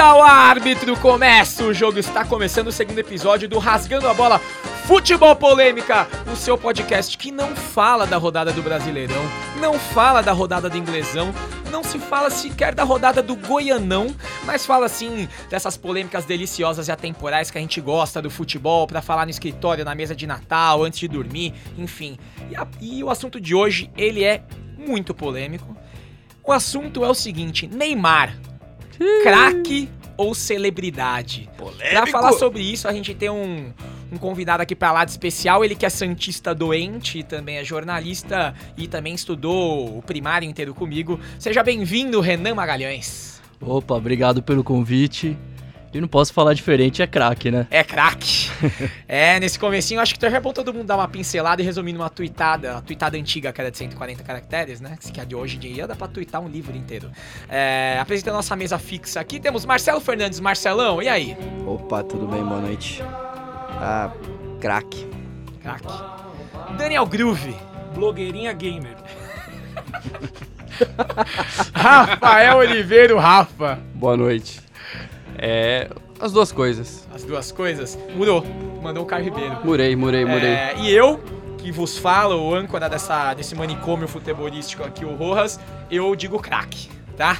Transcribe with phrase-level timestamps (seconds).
[0.00, 4.38] Apita o árbitro, começa o jogo, está começando o segundo episódio do Rasgando a Bola
[4.86, 9.22] Futebol Polêmica, o seu podcast que não fala da rodada do Brasileirão,
[9.60, 11.34] não fala da rodada do Inglesão,
[11.70, 14.06] não se fala sequer da rodada do Goianão,
[14.46, 19.02] mas fala sim dessas polêmicas deliciosas e atemporais que a gente gosta do futebol, para
[19.02, 22.18] falar no escritório, na mesa de Natal, antes de dormir, enfim.
[22.50, 24.42] E, a, e o assunto de hoje, ele é
[24.78, 25.76] muito polêmico.
[26.42, 28.34] O assunto é o seguinte: Neymar
[29.22, 31.48] craque ou celebridade?
[31.90, 33.72] Pra falar sobre isso, a gente tem um,
[34.12, 38.54] um convidado aqui pra lá de especial, ele que é santista doente, também é jornalista
[38.76, 41.18] e também estudou o primário inteiro comigo.
[41.38, 43.40] Seja bem-vindo, Renan Magalhães.
[43.60, 45.36] Opa, obrigado pelo convite.
[45.92, 47.66] E não posso falar diferente, é craque, né?
[47.70, 48.48] É craque.
[49.08, 52.08] é, nesse comecinho, acho que é bom todo mundo dar uma pincelada e resumir numa
[52.08, 54.96] tweetada, a tweetada antiga, que era de 140 caracteres, né?
[55.12, 57.10] Que é de hoje em dia, dá pra twittar um livro inteiro.
[57.48, 60.38] É, apresentando a nossa mesa fixa aqui, temos Marcelo Fernandes.
[60.38, 61.36] Marcelão, e aí?
[61.66, 62.42] Opa, tudo bem?
[62.42, 63.02] Boa noite.
[63.02, 64.12] Ah,
[64.60, 65.08] craque.
[65.60, 65.92] Craque.
[66.78, 67.54] Daniel Groove.
[67.94, 68.96] Blogueirinha gamer.
[71.74, 73.78] Rafael Oliveira, Rafa.
[73.94, 74.60] Boa noite.
[75.42, 75.88] É.
[76.20, 77.08] As duas coisas.
[77.14, 77.98] As duas coisas.
[78.14, 78.44] Murou.
[78.82, 79.58] Mandou o Caio Ribeiro.
[79.64, 80.50] Murei, murei, murei.
[80.50, 81.18] É, e eu,
[81.56, 85.58] que vos falo, o âncora dessa, desse manicômio futebolístico aqui, o Rojas,
[85.90, 87.38] eu digo craque, tá?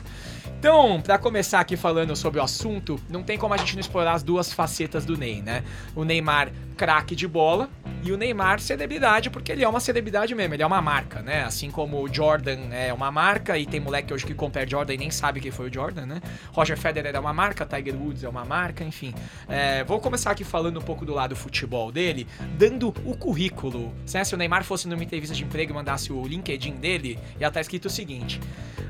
[0.59, 4.13] Então, para começar aqui falando sobre o assunto, não tem como a gente não explorar
[4.13, 5.63] as duas facetas do Ney, né?
[5.95, 7.69] O Neymar craque de bola
[8.03, 11.45] e o Neymar celebridade, porque ele é uma celebridade mesmo, ele é uma marca, né?
[11.45, 14.99] Assim como o Jordan é uma marca e tem moleque hoje que compra Jordan e
[14.99, 16.21] nem sabe quem foi o Jordan, né?
[16.53, 19.15] Roger Federer é uma marca, Tiger Woods é uma marca, enfim.
[19.49, 22.27] É, vou começar aqui falando um pouco do lado futebol dele,
[22.59, 23.93] dando o currículo.
[24.13, 24.25] Né?
[24.25, 27.61] Se o Neymar fosse numa entrevista de emprego e mandasse o LinkedIn dele, ia estar
[27.61, 28.41] escrito o seguinte: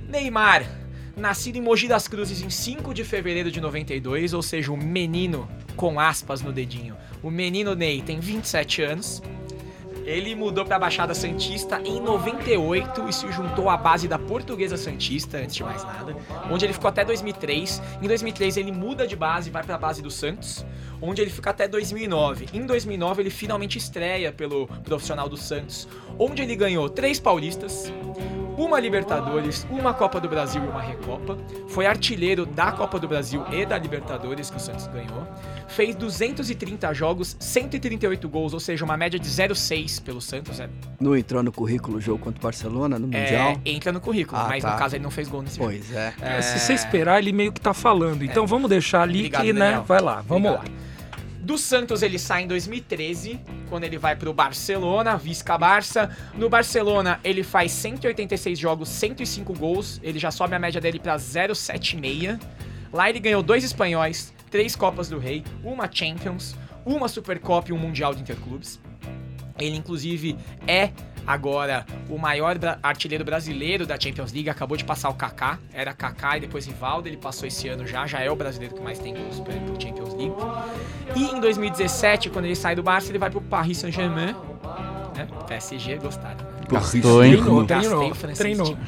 [0.08, 0.64] Neymar
[1.20, 5.48] nascido em Mogi das Cruzes em 5 de fevereiro de 92, ou seja, o menino
[5.76, 6.96] com aspas no dedinho.
[7.22, 9.22] O menino Ney tem 27 anos.
[10.04, 14.76] Ele mudou para a Baixada Santista em 98 e se juntou à base da Portuguesa
[14.76, 16.16] Santista, antes de mais nada,
[16.50, 17.80] onde ele ficou até 2003.
[18.02, 20.64] Em 2003 ele muda de base e vai para a base do Santos,
[21.00, 22.46] onde ele fica até 2009.
[22.52, 25.86] Em 2009 ele finalmente estreia pelo profissional do Santos,
[26.18, 27.92] onde ele ganhou três paulistas,
[28.60, 31.38] uma Libertadores, uma Copa do Brasil e uma Recopa.
[31.68, 35.26] Foi artilheiro da Copa do Brasil e da Libertadores que o Santos ganhou.
[35.68, 40.60] Fez 230 jogos, 138 gols, ou seja, uma média de 0,6 pelo Santos.
[40.60, 40.68] É.
[41.00, 43.58] Não entrou no currículo o jogo contra o Barcelona no Mundial?
[43.64, 44.72] É, entra no currículo, ah, mas tá.
[44.72, 45.88] no caso ele não fez gol nesse pois jogo.
[45.88, 46.14] Pois é.
[46.20, 46.42] é.
[46.42, 48.22] Se você esperar, ele meio que tá falando.
[48.22, 48.46] Então é.
[48.46, 49.58] vamos deixar ali Obrigado, que, né?
[49.60, 49.84] Daniel.
[49.84, 50.70] Vai lá, vamos Obrigado.
[50.70, 50.89] lá.
[51.40, 56.14] Do Santos ele sai em 2013, quando ele vai pro Barcelona, Visca Barça.
[56.34, 61.16] No Barcelona ele faz 186 jogos, 105 gols, ele já sobe a média dele para
[61.16, 62.38] 0,76.
[62.92, 67.78] Lá ele ganhou dois espanhóis, três Copas do Rei, uma Champions, uma Supercopa e um
[67.78, 68.78] Mundial de Interclubes.
[69.58, 70.36] Ele inclusive
[70.66, 70.90] é
[71.26, 76.36] agora o maior artilheiro brasileiro da Champions League, acabou de passar o Kaká, era Kaká
[76.36, 79.14] e depois Rivaldo, ele passou esse ano já, já é o brasileiro que mais tem
[79.14, 80.34] gols pela Champions League.
[81.16, 84.34] E em 2017, quando ele sai do Barça, ele vai pro Paris Saint-Germain,
[85.16, 85.28] né?
[85.46, 86.36] PSG, gostaram.
[86.36, 86.50] Né?
[86.68, 87.36] Gostou, hein?
[87.36, 88.78] Treinou, treinou, treinou.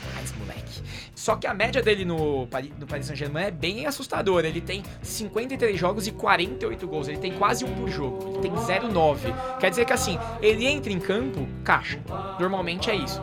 [1.22, 2.49] Só que a média dele no,
[2.81, 4.49] no Paris Saint-Germain é bem assustadora.
[4.49, 7.06] Ele tem 53 jogos e 48 gols.
[7.06, 8.41] Ele tem quase um por jogo.
[8.41, 9.32] Ele tem 0,9.
[9.61, 12.00] Quer dizer que assim, ele entra em campo, caixa.
[12.41, 13.22] Normalmente é isso.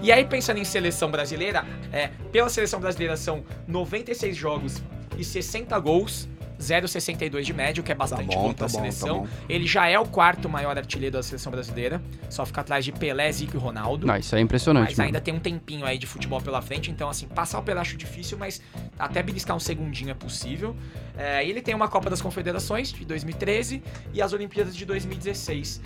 [0.00, 4.82] E aí, pensando em seleção brasileira, é, pela seleção brasileira são 96 jogos
[5.18, 6.26] e 60 gols.
[6.62, 9.20] 0,62 de médio, que é bastante tá bom, bom pra tá seleção.
[9.20, 12.84] Bom, tá ele já é o quarto maior artilheiro da seleção brasileira, só fica atrás
[12.84, 14.06] de Pelé, Zico e Ronaldo.
[14.06, 14.88] Não, isso é impressionante.
[14.88, 15.08] Mas mano.
[15.08, 17.96] ainda tem um tempinho aí de futebol pela frente, então assim, passar o Pelé acho
[17.96, 18.62] difícil, mas
[18.98, 20.76] até beliscar um segundinho é possível.
[21.16, 23.82] É, ele tem uma Copa das Confederações de 2013
[24.14, 25.80] e as Olimpíadas de 2016.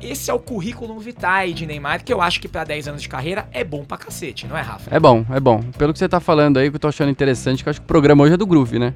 [0.00, 3.08] Esse é o currículo vitae de Neymar, que eu acho que para 10 anos de
[3.08, 4.94] carreira é bom pra cacete, não é, Rafa?
[4.94, 5.62] É bom, é bom.
[5.78, 7.84] Pelo que você tá falando aí, que eu tô achando interessante, que eu acho que
[7.84, 8.94] o programa hoje é do Groove, né?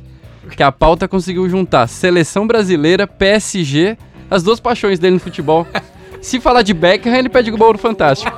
[0.55, 3.97] Que a pauta conseguiu juntar seleção brasileira, PSG,
[4.31, 5.67] as duas paixões dele no futebol.
[6.21, 8.37] Se falar de Beckham, ele pede o bolo fantástico.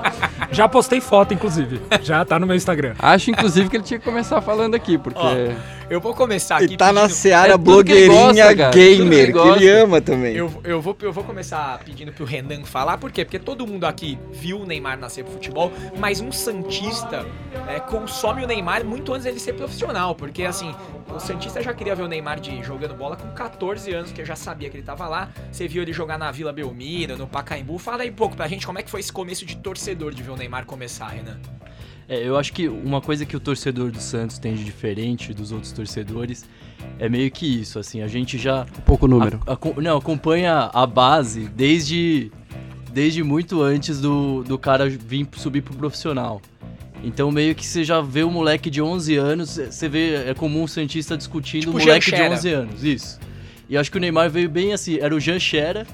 [0.51, 1.81] Já postei foto, inclusive.
[2.03, 2.95] Já tá no meu Instagram.
[2.99, 5.21] Acho, inclusive, que ele tinha que começar falando aqui, porque.
[5.21, 6.75] Ó, eu vou começar aqui.
[6.75, 7.03] E tá pedindo...
[7.03, 10.37] na Seara é blogueirinha gosta, gamer, que ele, que ele, ama também.
[10.37, 13.25] Eu, eu, vou, eu vou começar pedindo pro Renan falar, por quê?
[13.25, 17.27] Porque todo mundo aqui viu o Neymar nascer pro futebol, mas um Santista
[17.69, 20.75] é, consome o Neymar muito antes dele ser profissional, porque assim,
[21.15, 24.27] o Santista já queria ver o Neymar de, jogando bola com 14 anos, que eu
[24.27, 25.31] já sabia que ele tava lá.
[25.51, 27.79] Você viu ele jogar na Vila Belmiro, no Pacaembu.
[27.79, 30.23] Fala aí um pouco pra gente como é que foi esse começo de torcedor de
[30.23, 31.39] ver o Neymar começar, Renan.
[32.09, 35.53] É, eu acho que uma coisa que o torcedor do Santos tem de diferente dos
[35.53, 36.47] outros torcedores
[36.99, 38.63] é meio que isso, assim, a gente já...
[38.63, 39.41] Um pouco número.
[39.47, 42.33] A, a, não, acompanha a base desde,
[42.93, 46.41] desde muito antes do, do cara vir subir pro profissional.
[47.05, 50.65] Então meio que você já vê o moleque de 11 anos, você vê, é comum
[50.65, 52.33] o Santista discutindo Tipo o moleque Jean de Scherer.
[52.33, 53.21] 11 anos, isso.
[53.69, 55.87] E eu acho que o Neymar veio bem assim, era o Jean Scherer,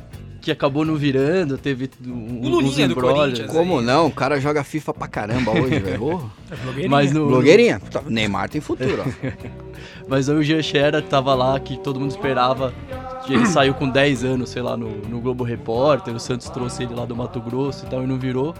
[0.44, 3.00] que acabou não virando, teve um, O Lulinha uns do.
[3.00, 3.50] Corinthians.
[3.50, 3.84] Como aí.
[3.84, 4.06] não?
[4.06, 6.30] O cara joga FIFA pra caramba hoje, velho.
[6.50, 6.88] É blogueirinha.
[6.90, 7.80] Mas no, Blogueirinha.
[7.90, 9.30] Tá, Neymar tem futuro, ó.
[10.06, 12.72] Mas aí o Jean Scherer tava lá, que todo mundo esperava.
[13.28, 16.14] Ele saiu com 10 anos, sei lá, no, no Globo Repórter.
[16.14, 18.54] O Santos trouxe ele lá do Mato Grosso e tal, e não virou.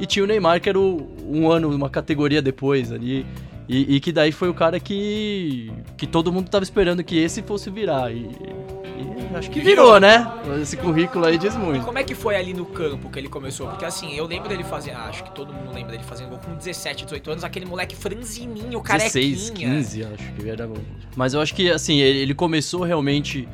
[0.00, 3.26] E tinha o Neymar, que era o- um ano, uma categoria depois ali.
[3.68, 5.70] E, e que daí foi o cara que.
[5.96, 8.10] que todo mundo tava esperando que esse fosse virar.
[8.10, 10.26] E, e acho que virou, né?
[10.60, 11.84] Esse currículo aí diz E muito.
[11.84, 13.68] como é que foi ali no campo que ele começou?
[13.68, 14.96] Porque assim, eu lembro dele fazendo.
[14.96, 17.94] ah, acho que todo mundo lembra dele fazendo gol com 17, 18 anos, aquele moleque
[17.94, 19.10] franzininho, carequinha.
[19.10, 20.68] 16, 15, acho que era.
[21.14, 23.46] Mas eu acho que, assim, ele, ele começou realmente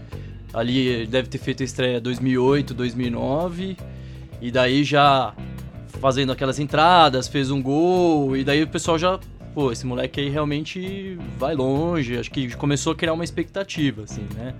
[0.52, 3.76] ali, ele deve ter feito a estreia 2008, 2009,
[4.40, 5.34] e daí já
[6.00, 9.19] fazendo aquelas entradas, fez um gol, e daí o pessoal já.
[9.55, 14.27] Pô, esse moleque aí realmente vai longe, acho que começou a criar uma expectativa, assim,
[14.35, 14.55] né?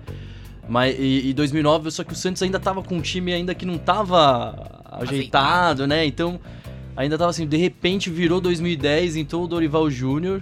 [0.67, 3.65] Mas, e, e 2009, só que o Santos ainda tava com um time ainda que
[3.65, 6.05] não tava ajeitado, né?
[6.05, 6.39] Então,
[6.95, 10.41] ainda tava assim, de repente virou 2010, então o Dorival Júnior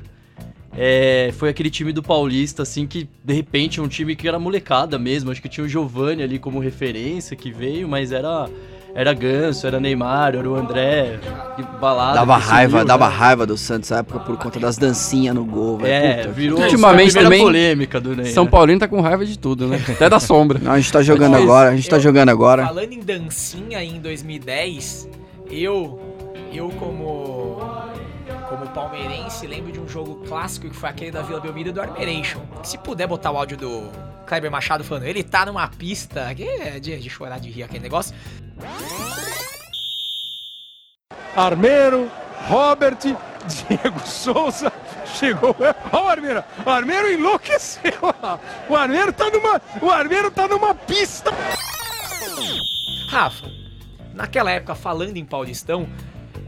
[0.76, 4.40] é, foi aquele time do Paulista, assim, que de repente é um time que era
[4.40, 5.32] molecada mesmo.
[5.32, 8.50] Acho que tinha o Giovani ali como referência que veio, mas era.
[8.96, 11.20] Era Ganso, era Neymar, era o André,
[11.56, 12.14] que balada.
[12.14, 13.16] Dava que raiva, sumiu, dava né?
[13.16, 15.92] raiva do Santos na época por conta das dancinhas no gol, velho.
[15.92, 16.32] É, Puta.
[16.32, 18.28] virou Ultimamente também, polêmica do Ney.
[18.28, 18.46] São?
[18.46, 19.82] Paulino tá com raiva de tudo, né?
[19.90, 20.60] Até da sombra.
[20.62, 22.68] Não, a gente tá jogando Mas agora, a gente tá eu- jogando agora.
[22.68, 25.10] Falando em dancinha em 2010,
[25.50, 26.00] eu,
[26.54, 27.62] eu como,
[28.48, 32.42] como palmeirense, lembro de um jogo clássico que foi aquele da Vila Belmiro do Armeration.
[32.62, 33.90] Se puder botar o áudio do
[34.26, 37.84] Kleber Machado falando, ele tá numa pista, que é de, de chorar de rir aquele
[37.84, 38.16] negócio.
[41.36, 42.12] Armeiro,
[42.48, 44.72] Robert, Diego Souza,
[45.06, 45.56] chegou.
[45.92, 47.92] Olha o Armeiro, o Armeiro enlouqueceu.
[48.70, 51.32] O Armeiro tá numa, o Armeiro tá numa pista.
[53.10, 53.48] Rafa,
[54.14, 55.88] naquela época, falando em Paulistão,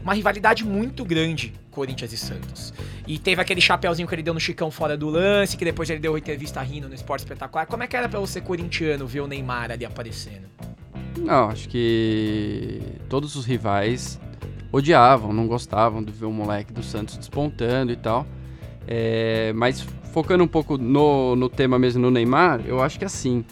[0.02, 2.74] uma rivalidade muito grande, Corinthians e Santos.
[3.06, 6.00] E teve aquele chapeuzinho que ele deu no Chicão fora do lance, que depois ele
[6.00, 7.66] deu entrevista rindo no Esporte Espetacular.
[7.66, 10.46] Como é que era pra você, corintiano, ver o Neymar ali aparecendo?
[11.18, 14.20] Não, acho que todos os rivais
[14.70, 18.26] odiavam, não gostavam de ver o moleque do Santos despontando e tal.
[18.86, 19.80] É, mas
[20.12, 23.44] focando um pouco no, no tema mesmo no Neymar, eu acho que assim.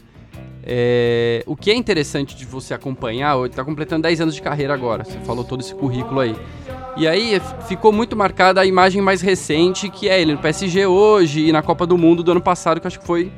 [0.66, 4.72] É, o que é interessante de você acompanhar, ele tá completando 10 anos de carreira
[4.72, 6.34] agora, você falou todo esse currículo aí.
[6.96, 10.86] E aí f- ficou muito marcada a imagem mais recente, que é ele no PSG
[10.86, 13.30] hoje e na Copa do Mundo do ano passado, que acho que foi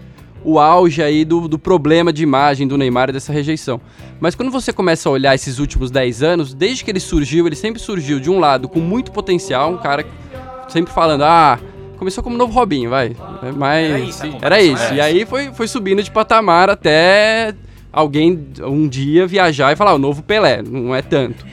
[0.44, 3.80] o auge aí do, do problema de imagem do Neymar e dessa rejeição.
[4.20, 7.56] Mas quando você começa a olhar esses últimos 10 anos, desde que ele surgiu, ele
[7.56, 10.06] sempre surgiu de um lado com muito potencial, um cara
[10.68, 11.58] sempre falando, ah,
[11.96, 13.16] começou como novo Robinho, vai.
[13.42, 14.84] É, Mas Era isso, era isso.
[14.84, 17.54] era E aí foi, foi subindo de patamar até
[17.92, 21.44] alguém um dia viajar e falar, o novo Pelé, não é tanto.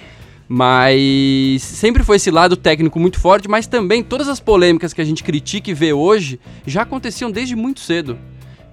[0.48, 5.06] Mas sempre foi esse lado técnico muito forte, mas também todas as polêmicas que a
[5.06, 8.18] gente critica e vê hoje já aconteciam desde muito cedo.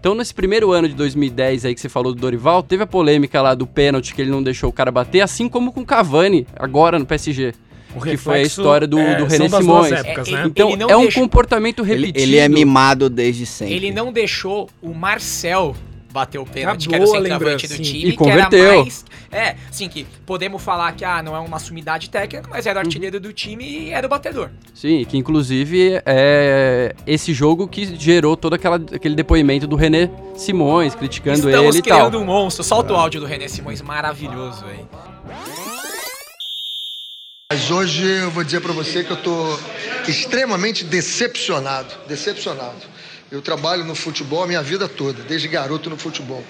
[0.00, 3.40] Então, nesse primeiro ano de 2010 aí que você falou do Dorival, teve a polêmica
[3.40, 6.46] lá do pênalti que ele não deixou o cara bater, assim como com o Cavani,
[6.56, 7.52] agora no PSG.
[7.94, 9.92] O que foi a história do- é, do René Simões.
[9.92, 10.38] épocas, É, né?
[10.40, 12.18] ele- Então, é um deixou- comportamento Ele, repetido.
[12.20, 13.74] ele é mimado desde sempre.
[13.74, 15.74] Ele não deixou o Marcel
[16.12, 18.78] bater o pênalti, Ah, que era o centroavante do time, E que era converteu.
[18.82, 19.04] mais...
[19.30, 22.82] É, assim, que podemos falar que ah, não é uma sumidade técnica, mas era o
[22.82, 24.50] artilheiro do time e era o batedor.
[24.74, 30.96] Sim, que inclusive é esse jogo que gerou todo aquela, aquele depoimento do René Simões,
[30.96, 31.98] criticando Estamos ele e tal.
[32.10, 32.64] criando um monstro.
[32.64, 34.88] Solta o áudio do René Simões, maravilhoso, velho.
[37.52, 39.58] Mas hoje eu vou dizer para você que eu estou
[40.06, 42.76] extremamente decepcionado, decepcionado.
[43.28, 46.44] Eu trabalho no futebol a minha vida toda, desde garoto no futebol.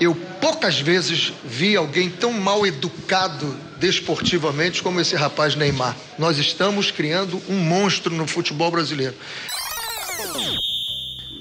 [0.00, 5.94] Eu poucas vezes vi alguém tão mal educado desportivamente como esse rapaz Neymar.
[6.18, 9.16] Nós estamos criando um monstro no futebol brasileiro.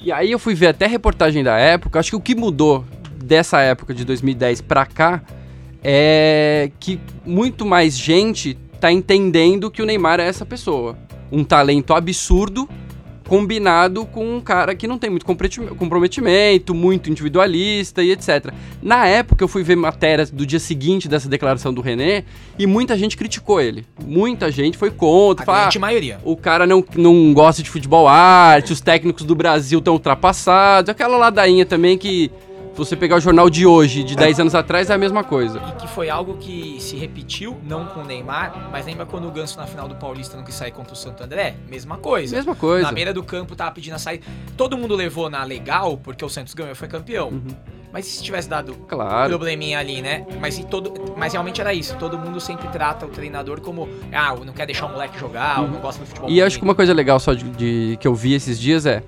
[0.04, 2.86] E aí eu fui ver até reportagem da época, acho que o que mudou
[3.24, 5.24] dessa época de 2010 pra cá
[5.82, 10.98] é que muito mais gente tá entendendo que o Neymar é essa pessoa.
[11.32, 12.70] Um talento absurdo,
[13.28, 18.54] combinado com um cara que não tem muito comprometimento, muito individualista e etc.
[18.82, 22.24] Na época eu fui ver matérias do dia seguinte dessa declaração do René
[22.58, 23.86] e muita gente criticou ele.
[24.06, 25.44] Muita gente foi contra.
[25.44, 26.20] A falou, grande "Ah, maioria.
[26.24, 30.90] o cara não, não gosta de futebol arte, os técnicos do Brasil estão ultrapassados.
[30.90, 32.32] Aquela ladainha também que,
[32.78, 35.60] você pegar o jornal de hoje, de 10 anos atrás, é a mesma coisa.
[35.70, 39.32] E que foi algo que se repetiu, não com o Neymar, mas lembra quando o
[39.32, 41.56] Ganso na final do Paulista não quis sair contra o Santo André?
[41.70, 42.36] Mesma coisa.
[42.36, 42.84] Mesma coisa.
[42.88, 44.22] Na beira do campo tava pedindo a sair.
[44.56, 47.30] Todo mundo levou na legal, porque o Santos ganhou e foi campeão.
[47.30, 47.48] Uhum.
[47.92, 49.30] Mas se tivesse dado Claro.
[49.30, 50.26] probleminha ali, né?
[50.42, 51.96] Mas, e todo, mas realmente era isso.
[51.96, 55.68] Todo mundo sempre trata o treinador como, ah, não quer deixar o moleque jogar, ou
[55.70, 56.30] não gosta do futebol.
[56.30, 56.36] Uhum.
[56.36, 59.02] E acho que uma coisa legal só de, de- que eu vi esses dias é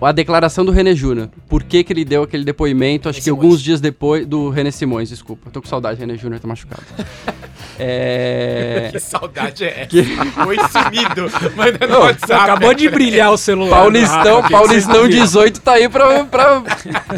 [0.00, 1.28] a declaração do René Júnior.
[1.48, 3.08] Por que, que ele deu aquele depoimento?
[3.08, 3.44] Acho René que Simões.
[3.44, 4.26] alguns dias depois.
[4.26, 5.50] Do René Simões, desculpa.
[5.50, 6.82] Tô com saudade, René Júnior tá machucado.
[7.78, 8.88] é.
[8.92, 10.30] Que saudade é essa?
[10.44, 11.56] Foi sumido.
[11.56, 12.32] Mandando Não, WhatsApp.
[12.50, 13.80] Acabou de brilhar o celular.
[13.80, 15.22] Paulistão, Ah, que Paulistão que você viu?
[15.24, 16.62] 18 tá aí pra, pra,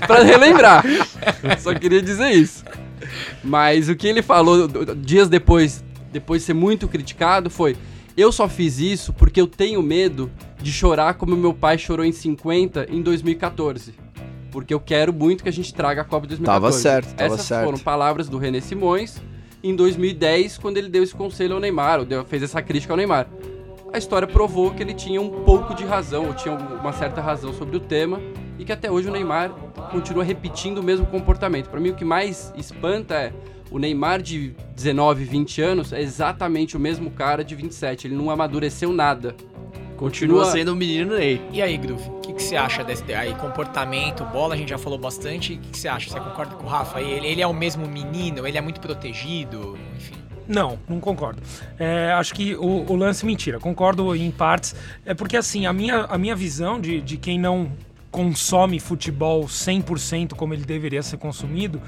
[0.07, 0.85] pra relembrar.
[1.61, 2.65] Só queria dizer isso.
[3.43, 7.77] Mas o que ele falou dias depois, depois de ser muito criticado, foi:
[8.17, 10.31] eu só fiz isso porque eu tenho medo
[10.63, 13.95] de chorar como meu pai chorou em 50 em 2014.
[14.51, 16.45] Porque eu quero muito que a gente traga a Copa de 2014.
[16.61, 17.65] Tava certo, tava Essas certo.
[17.65, 19.21] foram palavras do René Simões
[19.63, 22.97] em 2010, quando ele deu esse conselho ao Neymar, ou deu- fez essa crítica ao
[22.97, 23.27] Neymar
[23.93, 27.53] a história provou que ele tinha um pouco de razão, ou tinha uma certa razão
[27.53, 28.21] sobre o tema,
[28.57, 29.51] e que até hoje o Neymar
[29.91, 31.69] continua repetindo o mesmo comportamento.
[31.69, 33.33] Pra mim, o que mais espanta é
[33.69, 38.07] o Neymar de 19, 20 anos é exatamente o mesmo cara de 27.
[38.07, 39.35] Ele não amadureceu nada.
[40.01, 41.43] Continua sendo o menino Ney.
[41.53, 44.79] E aí, Groove, o que, que você acha desse aí, comportamento, bola, a gente já
[44.79, 45.53] falou bastante.
[45.53, 46.09] O que, que você acha?
[46.09, 47.03] Você concorda com o Rafa?
[47.03, 48.47] Ele, ele é o mesmo menino?
[48.47, 49.79] Ele é muito protegido?
[49.95, 50.15] Enfim.
[50.49, 51.43] Não, não concordo.
[51.79, 53.61] É, acho que o, o lance mentira.
[53.61, 54.75] Concordo em partes.
[55.05, 57.71] É porque assim, a minha, a minha visão de, de quem não
[58.11, 61.81] consome futebol 100% como ele deveria ser consumido,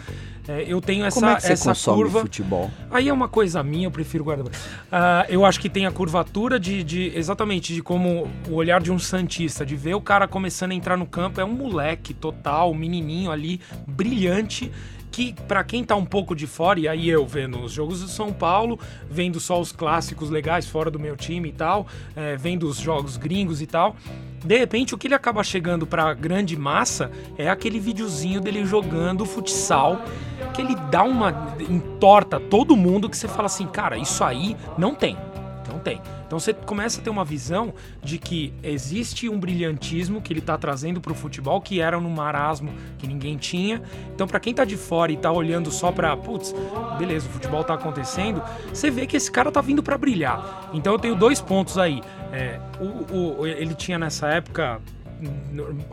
[0.47, 2.21] é, eu tenho essa, Como é que você essa consome curva.
[2.21, 2.71] futebol?
[2.91, 4.53] Aí é uma coisa minha, eu prefiro guardar.
[4.91, 8.91] Ah, eu acho que tem a curvatura de, de- exatamente de como o olhar de
[8.93, 12.71] um santista, de ver o cara começando a entrar no campo, é um moleque total,
[12.71, 14.71] um menininho ali, brilhante.
[15.11, 18.09] Que pra quem tá um pouco de fora, e aí eu vendo os jogos do
[18.09, 21.87] São Paulo, vendo só os clássicos legais fora do meu time e tal,
[22.17, 23.95] é, vendo os jogos gringos e tal,
[24.45, 29.25] de repente o que ele acaba chegando pra grande massa é aquele videozinho dele jogando
[29.25, 30.03] futsal,
[30.53, 31.57] que ele dá uma.
[31.69, 35.17] entorta todo mundo que você fala assim, cara, isso aí não tem.
[35.69, 36.01] Não tem.
[36.27, 40.57] Então você começa a ter uma visão de que existe um brilhantismo que ele tá
[40.59, 43.83] trazendo pro futebol que era no marasmo que ninguém tinha.
[44.15, 46.55] Então para quem tá de fora e tá olhando só pra, putz,
[46.99, 50.71] beleza, o futebol tá acontecendo, você vê que esse cara tá vindo pra brilhar.
[50.73, 52.03] Então eu tenho dois pontos aí.
[52.33, 54.81] É, o- o- ele tinha nessa época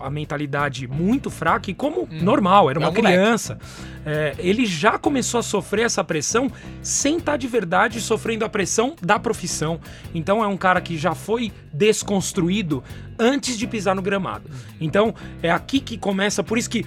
[0.01, 3.15] a mentalidade muito fraca e como normal, era É uma um moleque.
[3.15, 3.59] criança.
[4.03, 8.95] É, ele já começou a sofrer essa pressão sem estar de verdade sofrendo a pressão
[8.99, 9.79] da profissão.
[10.15, 12.83] Então é um cara que já foi desconstruído
[13.19, 14.49] antes de pisar no gramado.
[14.81, 16.83] Então é aqui que começa, por isso que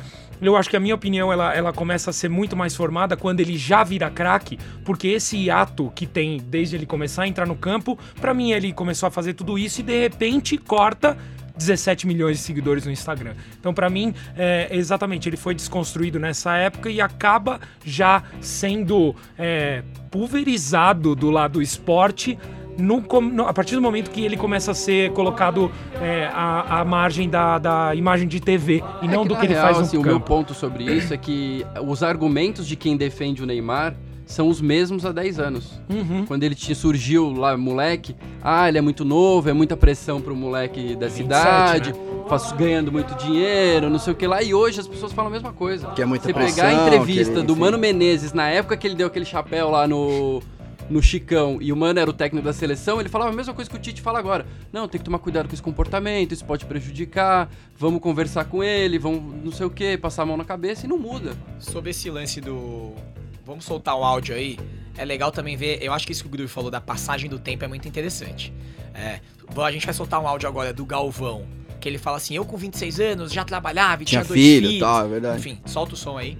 [0.48, 3.40] eu acho que a minha opinião ela, ela começa a ser muito mais formada quando
[3.40, 7.56] ele já vira craque, porque esse hiato que tem desde ele começar a entrar no
[7.56, 11.16] campo, pra mim ele começou a fazer tudo isso e de repente corta
[11.56, 13.34] 17 milhões de seguidores no Instagram.
[13.58, 19.82] Então, pra mim, é, exatamente, ele foi desconstruído nessa época e acaba já sendo é,
[20.10, 22.38] pulverizado do lado do esporte.
[22.78, 23.02] No
[23.32, 27.28] no- a partir do momento que ele começa a ser colocado é, à, à margem
[27.28, 29.96] da, da imagem de TV e não É do que ele real, faz no assim,
[29.96, 30.26] O meu campo.
[30.26, 35.04] ponto sobre isso é que os argumentos de quem defende o Neymar são os mesmos
[35.04, 35.78] há 10 anos.
[35.90, 36.24] Uhum.
[36.26, 40.34] Quando ele tinha, surgiu lá, moleque, ah, ele é muito novo, é muita pressão pro
[40.34, 41.98] moleque da 27, cidade, né?
[42.28, 44.42] faz- ganhando muito dinheiro, não sei o que lá.
[44.42, 45.88] E hoje as pessoas falam a mesma coisa.
[45.88, 47.56] Que é muita Você pressão, pegar a entrevista que ele, do.
[47.56, 50.40] Mano Menezes, na época que ele deu aquele chapéu lá no,
[50.92, 53.70] no Chicão, e o Mano era o técnico da seleção, ele falava a mesma coisa
[53.70, 54.46] que o Tite fala agora.
[54.72, 58.98] Não, tem que tomar cuidado com esse comportamento, isso pode prejudicar, vamos conversar com ele,
[58.98, 61.36] vamos não sei o que, passar a mão na cabeça e não muda.
[61.58, 62.92] Sobre esse lance do.
[63.44, 64.58] Vamos soltar o áudio aí.
[64.96, 65.82] É legal também ver.
[65.82, 68.52] Eu acho que isso que o Groove falou da passagem do tempo é muito interessante.
[68.94, 69.20] É,
[69.56, 71.46] a gente vai soltar um áudio agora do Galvão.
[71.80, 74.66] Que ele fala assim: Eu com 26 anos já trabalhava e tinha, Tinha dois filho
[74.66, 74.80] e filhos.
[74.80, 75.38] tal, é verdade.
[75.40, 76.38] Enfim, solta o som aí.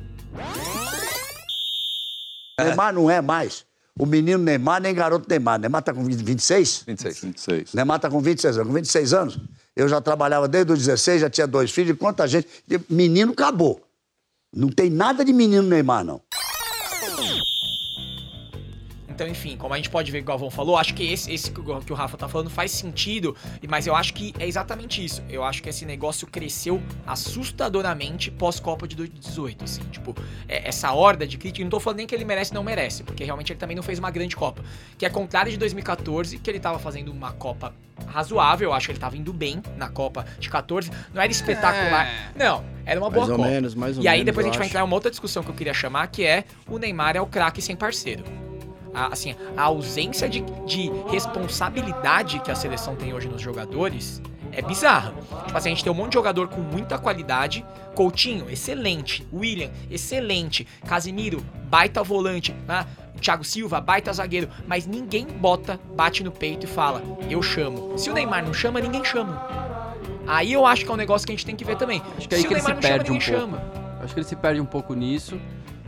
[2.61, 3.67] Neymar não é mais.
[3.99, 5.59] O menino Neymar nem garoto Neymar.
[5.59, 6.85] Neymar tá com 20 26?
[6.87, 7.21] 26.
[7.21, 7.75] 26.
[7.75, 8.69] Neymar tá com 26 anos.
[8.69, 9.39] Com 26 anos,
[9.77, 11.91] eu já trabalhava desde os 16, já tinha dois filhos.
[11.91, 12.49] E quanta gente.
[12.89, 13.83] Menino acabou.
[14.55, 16.21] Não tem nada de menino Neymar, não.
[19.15, 21.51] Então, enfim, como a gente pode ver que o Galvão falou, acho que esse, esse
[21.51, 24.47] que o que o Rafa tá falando faz sentido, e- mas eu acho que é
[24.47, 25.23] exatamente isso.
[25.29, 30.15] Eu acho que esse negócio cresceu assustadoramente pós-Copa de 2018, assim, tipo,
[30.49, 33.25] é- essa horda de crítica, não tô falando nem que ele merece não merece, porque
[33.25, 34.63] realmente ele também não fez uma grande Copa,
[34.97, 37.75] que é contrário de 2014, que ele tava fazendo uma Copa
[38.07, 42.33] razoável, eu acho que ele tava indo bem na Copa de 14, não era espetacular,
[42.37, 43.49] não, era uma boa Mais ou Copa.
[43.51, 45.43] menos, mais ou E aí menos, depois a gente vai entrar em uma outra discussão
[45.43, 48.25] que eu queria chamar, que é o Neymar é o craque sem parceiro.
[48.95, 54.21] A, assim, a ausência de, de responsabilidade que a seleção tem hoje nos jogadores
[54.53, 55.15] é bizarra.
[55.47, 57.65] Tipo assim, a gente tem um monte de jogador com muita qualidade.
[57.95, 59.27] Coutinho, excelente.
[59.33, 60.67] William, excelente.
[60.87, 62.55] Casimiro, baita volante.
[62.69, 62.87] né?
[63.21, 64.49] Thiago Silva, baita zagueiro.
[64.67, 67.97] Mas ninguém bota, bate no peito e fala, eu chamo.
[67.97, 69.43] Se o Neymar não chama, ninguém chama.
[70.27, 72.03] Aí eu acho que é um negócio que a gente tem que ver também.
[72.19, 73.31] Acho que é aí se que o ele se Neymar não chama, perde um ninguém
[73.31, 73.41] pouco.
[73.41, 74.03] chama.
[74.03, 75.41] Acho que ele se perde um pouco nisso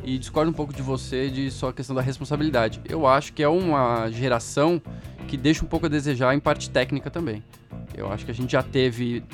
[0.04, 2.80] e discordo um pouco de você de só a questão da responsabilidade.
[2.88, 4.80] Eu acho que é uma geração
[5.26, 7.42] que deixa um pouco a desejar em parte técnica também.
[7.96, 9.24] Eu acho que a gente já teve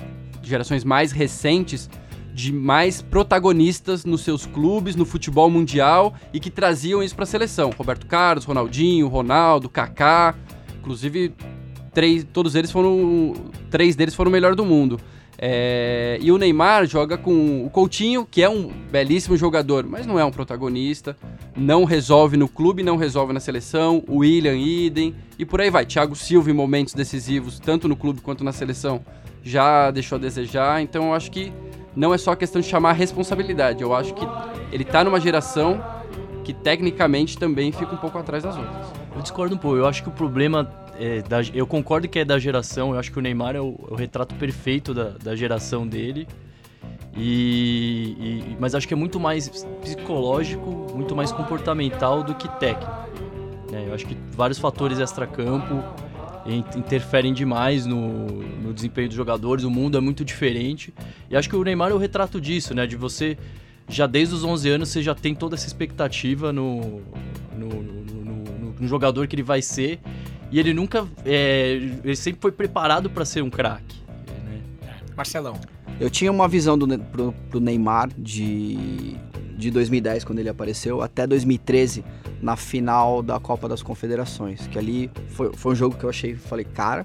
[0.42, 1.90] gerações mais recentes
[2.32, 7.26] de mais protagonistas nos seus clubes, no futebol mundial e que traziam isso para a
[7.26, 7.70] seleção.
[7.76, 10.34] Roberto Carlos, Ronaldinho, Ronaldo, Kaká,
[10.78, 11.34] inclusive
[11.92, 13.34] três, todos eles foram,
[13.70, 14.98] três deles foram o melhor do mundo.
[15.38, 20.18] É, e o Neymar joga com o Coutinho, que é um belíssimo jogador, mas não
[20.18, 21.16] é um protagonista,
[21.56, 25.86] não resolve no clube, não resolve na seleção, o William idem, e por aí vai.
[25.86, 29.02] Thiago Silva em momentos decisivos, tanto no clube quanto na seleção,
[29.42, 31.50] já deixou a desejar, então eu acho que
[31.96, 34.26] não é só questão de chamar a responsabilidade, eu acho que
[34.70, 35.82] ele tá numa geração
[36.44, 38.86] que tecnicamente também fica um pouco atrás das outras.
[39.14, 39.76] Eu discordo um pouco.
[39.76, 40.64] Eu acho que o problema
[41.00, 42.92] é da, eu concordo que é da geração.
[42.92, 46.28] Eu acho que o Neymar é o, é o retrato perfeito da, da geração dele.
[47.16, 48.16] E,
[48.52, 49.48] e- mas acho que é muito mais
[49.82, 52.92] psicológico, muito mais comportamental do que técnico.
[53.70, 53.84] né?
[53.88, 55.82] Eu acho que vários fatores extracampo
[56.46, 59.64] in- interferem demais no, no desempenho dos jogadores.
[59.64, 60.94] O mundo é muito diferente.
[61.28, 62.86] E acho que o Neymar é o retrato disso, né?
[62.86, 63.36] De você
[63.88, 67.02] já desde os 11 anos você já tem toda essa expectativa no-
[67.56, 67.82] no-
[68.80, 69.98] no jogador que ele vai ser
[70.50, 71.72] e ele nunca é,
[72.04, 73.96] ele sempre foi preparado para ser um craque
[74.44, 74.60] né?
[75.16, 75.58] Marcelão.
[75.98, 79.16] Eu tinha uma visão do, pro, pro Neymar de,
[79.56, 82.02] de 2010, quando ele apareceu, até 2013,
[82.40, 84.66] na final da Copa das Confederações.
[84.68, 87.04] Que ali foi, foi um jogo que eu achei, falei, cara,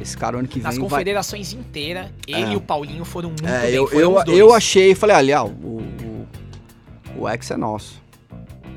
[0.00, 0.88] esse cara ano que vem Nas vai...
[0.88, 2.52] confederações inteiras, ele É.
[2.52, 3.74] e o Paulinho foram muito É, bem.
[3.74, 4.38] eu, foram eu, os dois.
[4.38, 5.82] eu achei, falei, ali, ó, o,
[7.16, 8.00] o, o ex é nosso.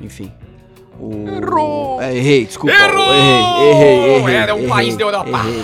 [0.01, 0.31] Enfim.
[0.99, 1.27] O...
[1.27, 2.01] Errou!
[2.01, 2.75] É, errei, desculpa.
[2.75, 3.13] Errou!
[3.13, 4.35] Errei, errei, errei.
[4.35, 5.29] Era um errei, país da Europa.
[5.29, 5.63] Errei,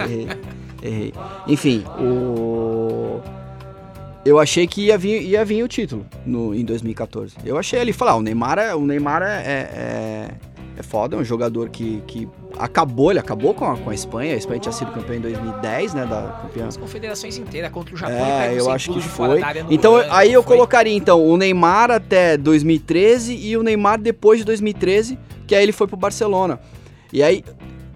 [0.00, 0.38] errei, errei,
[0.82, 1.14] errei.
[1.46, 3.20] Enfim, o...
[4.24, 7.36] Eu achei que ia vir, ia vir o título no, em 2014.
[7.44, 10.30] Eu achei ali, falar, o Neymar é, o Neymar é, é, é,
[10.78, 14.34] é foda, é um jogador que, que acabou, ele acabou com a, com a Espanha.
[14.34, 17.98] A Espanha tinha sido campeã em 2010, né, da campeã As confederações inteiras contra o
[17.98, 18.16] Japão.
[18.16, 19.40] é, eu acho que foi.
[19.70, 20.56] Então, aí eu foi.
[20.56, 25.72] colocaria, então, o Neymar até 2013 e o Neymar depois de 2013, que aí ele
[25.72, 26.60] foi pro Barcelona.
[27.12, 27.44] E aí,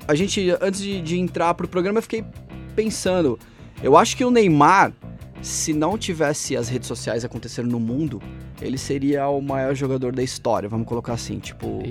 [0.07, 2.25] a gente, antes de, de entrar pro programa, eu fiquei
[2.75, 3.39] pensando,
[3.83, 4.93] eu acho que o Neymar,
[5.43, 8.21] se não tivesse as redes sociais acontecendo no mundo,
[8.61, 11.83] ele seria o maior jogador da história, vamos colocar assim, tipo...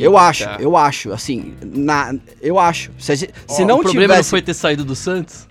[0.00, 2.90] Eu acho, eu acho, assim, na, eu acho.
[2.98, 4.18] Se, se Ó, não o problema tivesse...
[4.18, 5.46] não foi ter saído do Santos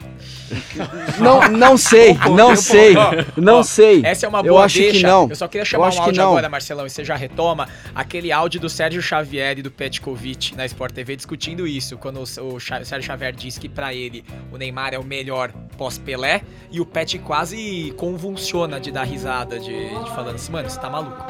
[1.19, 2.93] Não, não sei, não sei,
[3.35, 4.01] não sei.
[4.05, 5.07] Essa é uma Eu boa acho que deixa.
[5.07, 5.27] não.
[5.29, 7.67] Eu só queria Eu chamar acho um que áudio agora, Marcelão, e você já retoma
[7.93, 12.25] aquele áudio do Sérgio Xavier e do Petkovic na Sport TV discutindo isso, quando o,
[12.59, 17.17] Sérgio Xavier disse que pra ele o Neymar é o melhor pós-Pelé e o Pet
[17.19, 21.25] quase convulsiona de dar risada, de, de falando assim, mano, você tá maluco.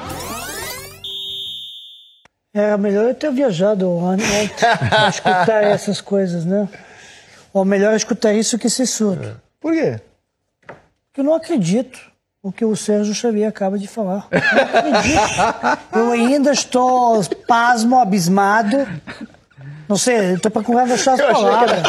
[2.54, 4.26] É melhor eu ter viajado antes
[4.90, 6.70] pra escutar essas coisas, né?
[7.56, 9.40] Ou melhor escutar isso que ser surdo.
[9.62, 10.02] Por quê?
[10.68, 11.98] Porque eu não acredito
[12.44, 14.28] o que o Sérgio Xavier acaba de falar.
[15.94, 16.02] Eu.
[16.02, 18.86] Eu ainda estou pasmo, abismado.
[19.88, 21.84] Não sei, eu tô procurando achar as palavras.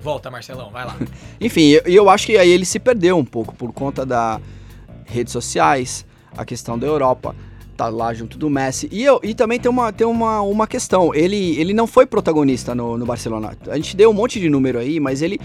[0.00, 0.96] Volta, Marcelão, vai lá.
[1.38, 4.06] Enfim, e eu, e eu acho que aí ele se perdeu um pouco por conta
[4.06, 4.40] das
[5.04, 7.36] redes sociais, a questão da Europa,
[7.78, 8.88] tá lá junto do Messi.
[8.90, 12.74] E, eu, e também tem, uma, tem uma, uma questão, ele, ele não foi protagonista
[12.74, 13.56] no, no Barcelona.
[13.68, 15.40] A gente deu um monte de número aí, mas ele...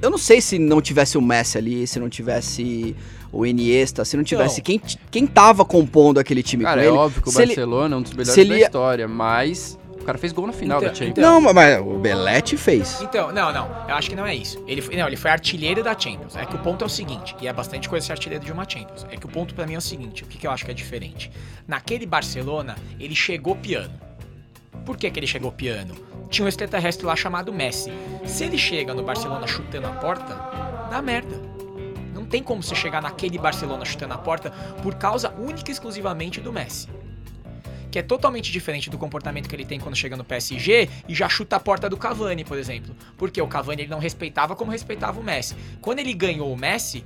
[0.00, 2.94] Eu não sei se não tivesse o Messi ali, se não tivesse
[3.32, 6.96] o Iniesta, se não tivesse quem, quem tava compondo aquele time Cara, com é ele.
[6.96, 10.06] óbvio que o ele- Barcelona é um dos melhores ele da ia- história, mas O
[10.06, 11.16] cara fez gol na final Então- da Champions.
[11.16, 13.00] então- Não, mas o Belete fez.
[13.00, 13.66] Então, não, não.
[13.88, 14.62] Eu acho que não é isso.
[14.68, 16.36] Ele foi, não, ele foi artilheiro da Champions.
[16.36, 18.68] É que o ponto é o seguinte, e é bastante coisa ser artilheiro de uma
[18.68, 19.06] Champions.
[19.10, 20.70] É que o ponto pra mim é o seguinte, o que, que eu acho que
[20.70, 21.32] é diferente?
[21.66, 23.94] Naquele Barcelona, ele chegou piano.
[24.84, 25.94] Por que, que ele chegou piano?
[26.28, 27.90] Tinha um extraterrestre lá chamado Messi.
[28.26, 30.34] Se ele chega no Barcelona chutando a porta,
[30.90, 31.40] dá merda.
[32.12, 34.50] Não tem como você chegar naquele Barcelona chutando a porta
[34.82, 36.88] por causa única e exclusivamente do Messi
[37.94, 41.28] que é totalmente diferente do comportamento que ele tem quando chega no PSG e já
[41.28, 42.92] chuta a porta do Cavani, por exemplo.
[43.16, 45.54] Porque o Cavani ele não respeitava como respeitava o Messi.
[45.80, 47.04] Quando ele ganhou o Messi,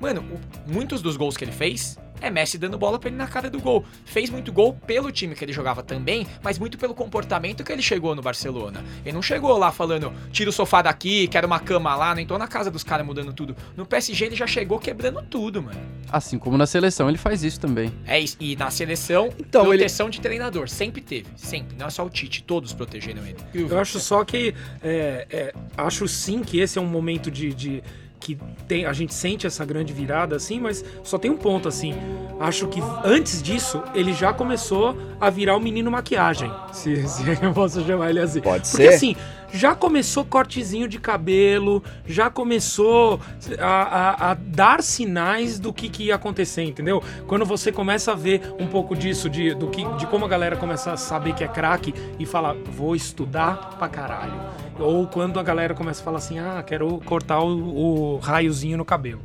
[0.00, 3.26] mano, o- muitos dos gols que ele fez é Messi dando bola pra ele na
[3.26, 3.84] cara do gol.
[4.04, 7.82] Fez muito gol pelo time que ele jogava também, mas muito pelo comportamento que ele
[7.82, 8.84] chegou no Barcelona.
[9.04, 12.38] Ele não chegou lá falando, tira o sofá daqui, quero uma cama lá, não entrou
[12.38, 13.56] na casa dos caras mudando tudo.
[13.76, 15.80] No PSG ele já chegou quebrando tudo, mano.
[16.10, 17.92] Assim como na seleção ele faz isso também.
[18.06, 18.36] É isso.
[18.40, 20.68] E na seleção, Então, ele- proteção de treinador.
[20.68, 21.26] Sempre teve.
[21.36, 21.76] Sempre.
[21.76, 22.42] Não é só o Tite.
[22.42, 23.36] Todos protegeram ele.
[23.54, 24.54] Eu acho só que.
[24.82, 27.52] é, é, acho sim que esse é um momento de.
[27.54, 27.82] de-
[28.20, 31.94] que tem, a gente sente essa grande virada, assim, mas só tem um ponto, assim.
[32.38, 36.52] Acho que antes disso, ele já começou a virar o menino maquiagem.
[36.72, 38.40] Se, se eu posso chamar ele assim.
[38.40, 38.94] Pode Porque ser.
[38.94, 39.16] assim,
[39.52, 43.20] já começou cortezinho de cabelo, já começou
[43.58, 47.02] a, a- a dar sinais do que, que ia acontecer, entendeu?
[47.26, 50.56] Quando você começa a ver um pouco disso, de, do que, de como a galera
[50.56, 54.34] começa a saber que é craque e fala, vou estudar pra caralho.
[54.78, 58.84] Ou quando a galera começa a falar assim, ah, quero cortar o, o raiozinho no
[58.84, 59.20] cabelo.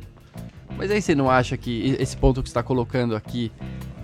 [0.76, 3.50] Mas aí você não acha que esse ponto que está colocando aqui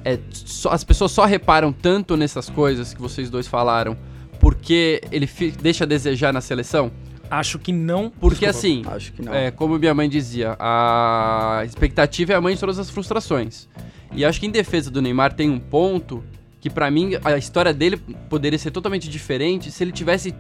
[0.04, 3.96] é só- as pessoas só reparam tanto nessas coisas que vocês dois falaram
[4.42, 5.30] porque ele
[5.62, 6.90] deixa a desejar na seleção?
[7.30, 8.10] Acho que não.
[8.10, 8.58] Porque Desculpa.
[8.58, 9.32] assim, Acho que não.
[9.32, 13.68] é, como minha mãe dizia, a expectativa é a mãe de todas as frustrações.
[14.10, 16.24] E acho que em defesa do Neymar tem um ponto
[16.60, 17.96] que pra mim a história dele
[18.28, 20.34] poderia ser totalmente diferente se ele tivesse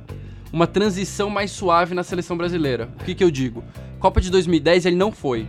[0.52, 2.90] uma transição mais suave na seleção brasileira.
[3.00, 3.62] O que que eu digo?
[4.00, 5.46] Copa de 2010 ele não foi.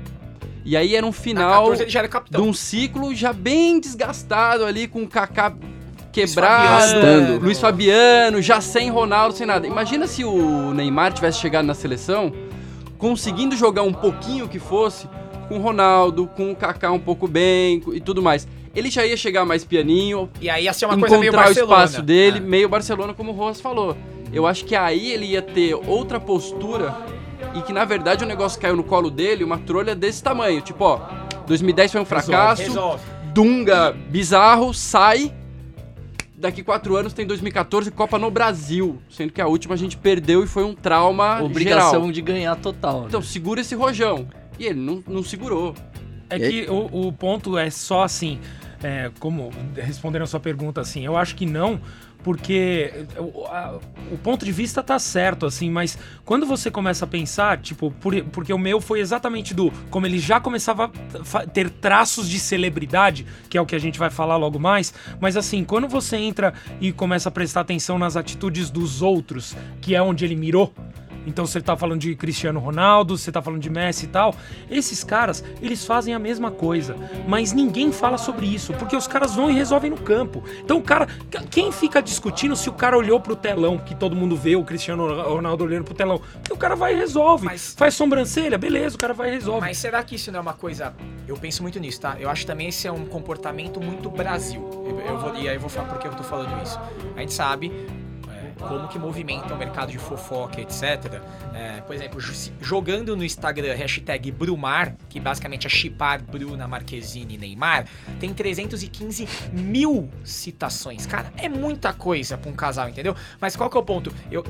[0.64, 3.80] E aí era um Na final 14 ele já era de um ciclo já bem
[3.80, 5.54] desgastado ali com o Kaká
[6.28, 6.94] Fabiano.
[7.26, 9.66] quebrado, Luiz Fabiano, já sem Ronaldo, sem nada.
[9.68, 12.32] Imagina se o Neymar tivesse chegado na seleção
[12.98, 15.10] conseguindo jogar um pouquinho que fosse
[15.50, 18.48] com o Ronaldo, com o Kaká um pouco bem e tudo mais.
[18.76, 21.48] Ele já ia chegar mais pianinho, E aí ia ser uma coisa meio encontrar o
[21.48, 21.84] Barcelona.
[21.86, 22.42] espaço dele, É.
[22.42, 23.96] meio Barcelona, como o Rojas falou.
[24.32, 26.96] Eu acho que aí ele ia ter outra postura
[27.54, 30.60] e que na verdade o negócio caiu no colo dele, uma trolha desse tamanho.
[30.62, 31.00] Tipo, ó,
[31.46, 33.04] 2010 foi um fracasso, Resolve.
[33.34, 35.32] Dunga bizarro, sai.
[36.44, 40.44] Daqui quatro anos tem 2014 Copa no Brasil, sendo que a última a gente perdeu
[40.44, 42.12] e foi um trauma Obrigação geral.
[42.12, 43.04] de ganhar total.
[43.04, 43.06] né?
[43.08, 44.28] Então segura esse rojão.
[44.60, 45.74] E ele não, não segurou.
[46.30, 48.42] É que o, o ponto é só assim,
[48.84, 51.80] é, como respondendo a sua pergunta assim, eu acho que não,
[52.24, 53.80] porque o, a-
[54.12, 58.24] o ponto de vista tá certo, assim, mas quando você começa a pensar, tipo, por-
[58.32, 60.92] porque o meu foi exatamente do, como ele já começava
[61.34, 64.94] a ter traços de celebridade, que é o que a gente vai falar logo mais,
[65.20, 69.94] mas assim, quando você entra e começa a prestar atenção nas atitudes dos outros, que
[69.96, 70.74] é onde ele mirou,
[71.26, 74.36] então você tá falando de Cristiano Ronaldo, você tá falando de Messi e tal.
[74.70, 76.96] Esses caras, eles fazem a mesma coisa,
[77.28, 80.44] mas ninguém fala sobre isso, porque os caras vão e resolvem no campo.
[80.64, 81.08] Então o cara,
[81.50, 85.24] quem fica discutindo se o cara olhou pro telão, que todo mundo vê o Cristiano
[85.24, 86.22] Ronaldo olhando pro telão?
[86.50, 87.46] O cara vai e resolve.
[87.46, 89.62] Mas- Faz sobrancelha, beleza, o cara vai e resolve.
[89.62, 90.94] Mas será que isso não é uma coisa.
[91.28, 92.18] Eu penso muito nisso, tá?
[92.20, 94.62] Eu acho também esse é um comportamento muito Brasil.
[94.86, 96.80] Eu, eu vou, e aí eu vou falar por que eu tô falando isso.
[97.16, 97.72] A gente sabe
[98.68, 101.22] como que movimenta o mercado de fofoca, etc.
[101.54, 102.20] É, por exemplo,
[102.62, 107.88] jogando no Instagram hashtag Brumar, que basicamente é chipar Bruna Marquezine e Neymar,
[108.20, 111.06] tem 315 mil citações.
[111.06, 113.16] Cara, é muita coisa pra um casal, entendeu?
[113.40, 114.14] Mas qual que é o ponto?
[114.32, 114.44] Eu,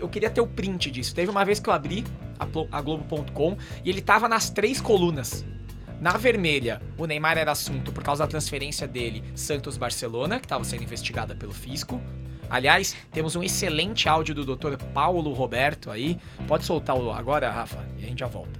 [0.00, 1.14] eu queria ter o print disso.
[1.14, 2.04] Teve uma vez que eu abri
[2.70, 5.44] a Globo.com e ele tava nas três colunas.
[6.00, 10.84] Na vermelha, o Neymar era assunto por causa da transferência dele Santos-Barcelona, que estava sendo
[10.84, 12.00] investigada pelo fisco.
[12.50, 14.76] Aliás, temos um excelente áudio do Dr.
[14.94, 16.18] Paulo Roberto aí.
[16.46, 18.58] Pode soltar agora, Rafa, e a gente já volta.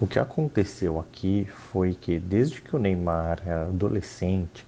[0.00, 4.66] O que aconteceu aqui foi que desde que o Neymar era adolescente,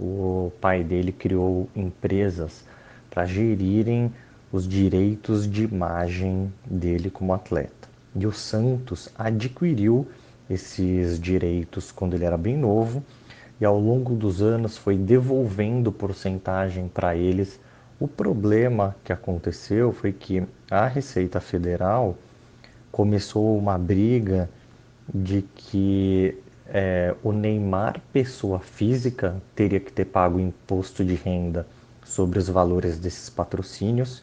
[0.00, 2.64] o pai dele criou empresas
[3.10, 4.12] para gerirem
[4.50, 7.88] os direitos de imagem dele como atleta.
[8.16, 10.08] E o Santos adquiriu
[10.48, 13.04] esses direitos quando ele era bem novo
[13.62, 17.60] e ao longo dos anos foi devolvendo porcentagem para eles.
[18.00, 22.16] O problema que aconteceu foi que a Receita Federal
[22.90, 24.50] começou uma briga
[25.14, 31.64] de que é, o Neymar, pessoa física, teria que ter pago imposto de renda
[32.04, 34.20] sobre os valores desses patrocínios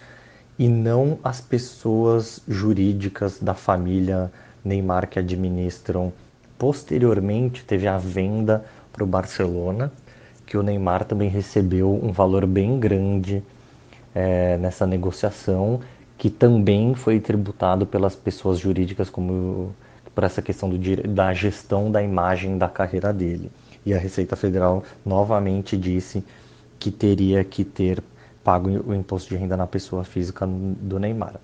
[0.57, 4.29] e não as pessoas jurídicas da família
[4.65, 6.11] Neymar que administram.
[6.57, 8.65] Posteriormente, teve a venda
[8.99, 9.91] para o Barcelona,
[10.45, 13.41] que o Neymar também recebeu um valor bem grande
[14.13, 15.79] é, nessa negociação,
[16.17, 19.73] que também foi tributado pelas pessoas jurídicas como
[20.13, 23.49] por essa questão do, da gestão da imagem da carreira dele.
[23.85, 26.23] E a Receita Federal novamente disse
[26.77, 28.03] que teria que ter
[28.43, 31.35] pago o imposto de renda na pessoa física do Neymar.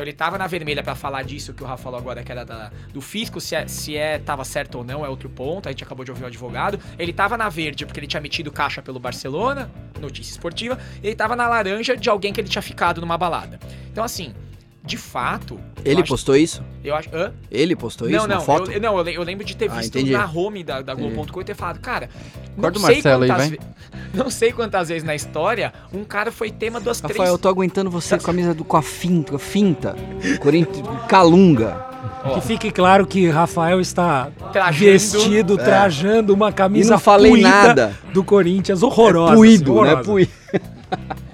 [0.00, 2.42] Então ele tava na vermelha para falar disso que o Rafa falou agora, que era
[2.42, 5.68] da, do fisco, se é, se é tava certo ou não, é outro ponto.
[5.68, 6.80] A gente acabou de ouvir o advogado.
[6.98, 10.78] Ele tava na verde porque ele tinha metido caixa pelo Barcelona, notícia esportiva.
[11.02, 13.60] Ele tava na laranja de alguém que ele tinha ficado numa balada.
[13.92, 14.34] Então, assim,
[14.82, 15.58] de fato.
[15.84, 16.62] Ele postou isso?
[16.82, 17.08] Eu acho.
[17.14, 17.32] Hã?
[17.50, 18.28] Ele postou não, isso?
[18.28, 18.72] Não, na foto?
[18.72, 20.12] Eu, não, eu, lembro de ter Ah, visto entendi.
[20.12, 22.08] na home da, da Globo.com e ter falado, cara,
[22.56, 23.60] não Corta sei, Marcelo aí, quantas ve-
[24.14, 27.16] não sei quantas vezes na história um cara foi tema das três.
[27.16, 29.94] Rafael, eu tô aguentando você com a camisa do, com a finta, finta.
[30.40, 31.86] Corinthians, Calunga.
[32.34, 34.90] Que fique claro que Rafael está Trajando.
[34.92, 35.64] vestido, É.
[35.64, 37.98] trajando uma camisa E não falei nada.
[38.12, 39.34] do Corinthians, horrorosa.
[39.34, 39.92] Puído, assim, né?
[39.94, 40.04] horrorosa.
[40.10, 40.30] Puído.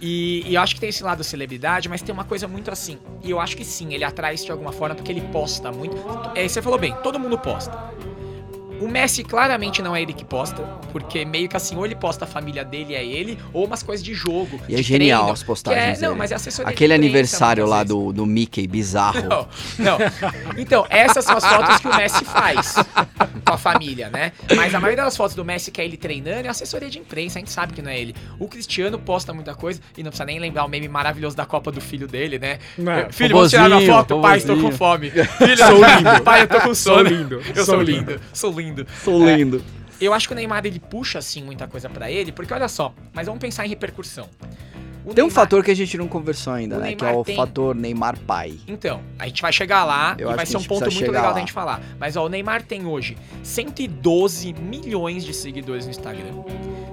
[0.00, 2.98] E, e eu acho que tem esse lado celebridade, mas tem uma coisa muito assim.
[3.22, 5.96] E eu acho que sim, ele atrai isso de alguma forma porque ele posta muito.
[6.34, 7.76] É, você falou bem, todo mundo posta.
[8.80, 10.62] O Messi claramente não é ele que posta,
[10.92, 14.04] porque meio que assim, ou ele posta a família dele, é ele, ou umas coisas
[14.04, 14.60] de jogo.
[14.68, 16.94] E é de genial treino, as que postagens É, não, mas é assessoria de Aquele
[16.94, 19.22] aniversário lá do, do Mickey, bizarro.
[19.28, 19.98] Não, não.
[20.56, 22.74] Então, essas são as fotos que o Messi faz
[23.44, 24.32] com a família, né?
[24.54, 27.38] Mas a maioria das fotos do Messi que é ele treinando é assessoria de imprensa,
[27.38, 28.14] a gente sabe que não é ele.
[28.38, 31.70] O Cristiano posta muita coisa e não precisa nem lembrar o meme maravilhoso da Copa
[31.72, 32.58] do filho dele, né?
[32.78, 35.10] É, filho, vamos tirar uma foto, pai, estou com fome.
[35.38, 36.22] Filho, sou lindo.
[36.24, 37.08] Pai, eu tô com Sou sono.
[37.08, 38.10] lindo, Eu sou sou lindo.
[38.12, 38.67] lindo, sou lindo.
[39.04, 39.62] Sou É, lindo.
[40.00, 42.92] eu acho que o Neymar ele puxa assim muita coisa pra ele, porque olha só,
[43.12, 44.28] mas vamos pensar em repercussão.
[45.04, 46.88] O Tem um Neymar- fator que a gente não conversou ainda, né?
[46.94, 48.58] Que é Neymar o tem- fator Neymar pai.
[48.68, 51.32] Então, a gente vai chegar lá Eu e vai ser um ponto muito legal lá.
[51.32, 51.80] da gente falar.
[51.98, 56.42] Mas ó, o Neymar tem hoje 112 milhões de seguidores no Instagram,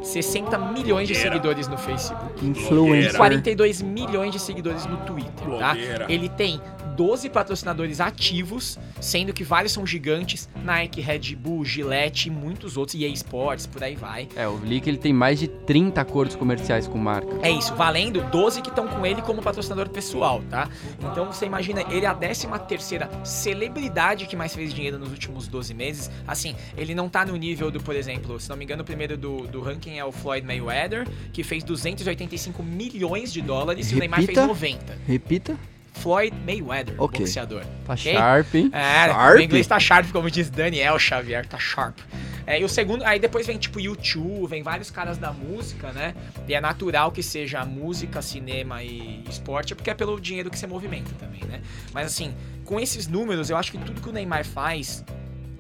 [0.02, 3.18] 60 milhões de seguidores no Facebook, Influencer.
[3.18, 5.76] 42 milhões de seguidores no Twitter, tá?
[6.08, 6.62] Ele tem
[6.96, 13.00] 12 patrocinadores ativos, sendo que vários são gigantes, Nike, Red Bull, Gillette e muitos outros,
[13.00, 14.28] EA Sports, por aí vai.
[14.36, 17.30] É, eu li que ele tem mais de 30 acordos comerciais com marca.
[17.42, 20.70] É isso, valendo 12 que estão com ele como patrocinador pessoal, tá?
[21.12, 25.48] Então você imagina, ele é a 13 terceira celebridade que mais fez dinheiro nos últimos
[25.48, 26.10] 12 meses.
[26.28, 29.18] Assim, ele não tá no nível do, por exemplo, se não me engano, o primeiro
[29.18, 34.00] do, do ranking é o Floyd Mayweather, que fez 285 milhões de dólares e o
[34.00, 34.48] Neymar fez Repita.
[34.48, 34.98] 90.
[35.06, 35.75] Repita.
[36.06, 37.20] Floyd Mayweather, Ok.
[37.22, 37.64] boxeador.
[37.84, 38.14] Tá Ok?
[38.14, 38.70] sharp, hein?
[38.72, 39.38] É, Sharp?
[39.38, 41.98] o inglês tá sharp, como diz Daniel Xavier, tá sharp.
[42.46, 46.14] É, e o segundo, aí depois vem tipo YouTube, vem vários caras da música, né?
[46.48, 50.68] E é natural que seja música, cinema e esporte, porque é pelo dinheiro que você
[50.68, 51.60] movimenta também, né?
[51.92, 55.04] Mas assim, com esses números, eu acho que tudo que o Neymar faz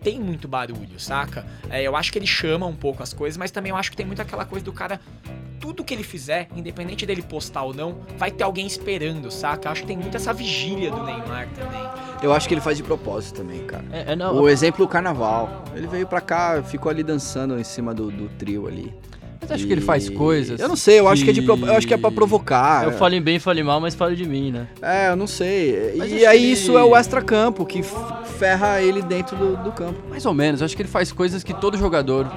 [0.03, 1.43] tem muito barulho, saca?
[1.71, 3.97] É, eu acho que ele chama um pouco as coisas, mas também eu acho que
[3.97, 5.01] tem muito aquela coisa do cara.
[5.65, 9.67] Tudo que ele fizer, independente dele postar ou não, vai ter alguém esperando, saca?
[9.67, 11.81] Eu acho que tem muito essa vigília do Neymar também.
[12.21, 13.83] Eu acho que ele faz de propósito também, cara.
[13.91, 15.63] É, é, não, O exemplo, o carnaval.
[15.75, 18.93] Ele veio pra cá, ficou ali dançando em cima do, do trio ali.
[19.41, 20.59] Mas acho que ele faz E- coisas.
[20.59, 22.11] Eu não sei, eu acho que é de que- pro- eu acho que é pra
[22.11, 22.83] provocar.
[22.83, 24.67] eu falo em bem, falo em mal, mas falo de mim, né?
[24.83, 25.95] É, eu não sei.
[25.97, 27.81] Mas e aí que isso é o extra-campo, que
[28.37, 29.99] ferra ele dentro do, do campo.
[30.11, 30.61] Mais ou menos.
[30.61, 32.27] Eu acho que ele faz coisas que todo jogador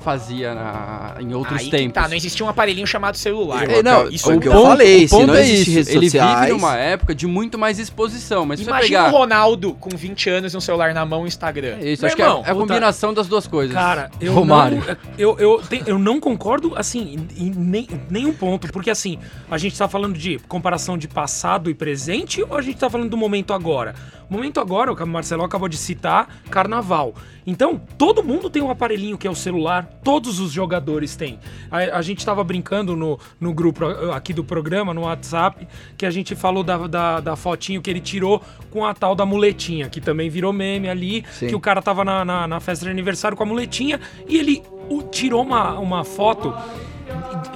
[0.00, 1.92] fazia na- em outros Aí que tempos.
[1.94, 3.68] tá, não existia um aparelhinho chamado celular.
[3.70, 5.60] É, não, isso é o que eu ponto- falei, o se ponto não é existe
[5.62, 5.70] isso.
[5.78, 9.08] redes Ele sociais- vive numa época de muito mais exposição, mas Imagina pegar...
[9.14, 11.76] o Ronaldo com 20 anos e um celular na mão e Instagram.
[11.80, 13.74] É isso, Meu acho que é, irmão, é a combinação das duas coisas.
[13.74, 14.78] Cara, eu Romário.
[14.78, 18.72] não, eu, eu, eu não concordo, assim, em, em nem, nenhum ponto.
[18.72, 19.18] Porque, assim,
[19.50, 23.10] a gente tá falando de comparação de passado e presente ou a gente tá falando
[23.10, 23.94] do momento agora?
[24.28, 27.14] O momento agora, o que o Marcelo acabou de citar, carnaval.
[27.44, 31.38] Então, todo mundo tem um aparelhinho que é o celular, todos os jogadores têm.
[31.70, 36.10] A, a gente tava brincando no, no grupo aqui do programa, no WhatsApp, que a
[36.10, 40.00] gente falou da, da, da fotinho que ele tirou com a tal da muletinha, que
[40.00, 41.48] também virou meme ali, Sim.
[41.48, 44.62] que o cara tava na, na, na festa de aniversário com a muletinha e ele
[44.88, 46.54] o- tirou uma, uma foto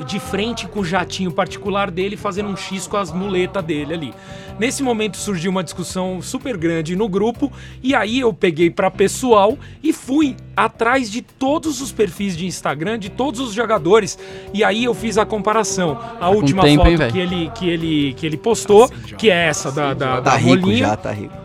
[0.06, 4.14] de frente com o jatinho particular dele fazendo um X com as muletas dele ali.
[4.58, 9.58] Nesse momento surgiu uma discussão super grande no grupo e aí eu peguei pra pessoal
[9.82, 14.18] e fui atrás de todos os perfis de Instagram de todos os jogadores
[14.52, 15.98] e aí eu fiz a comparação.
[16.20, 19.30] A com última tempo, foto hein, que ele que ele que ele postou, Assim, que
[19.30, 20.78] é essa da da, Tá da rico rolinha.
[20.78, 21.44] já, tá rico.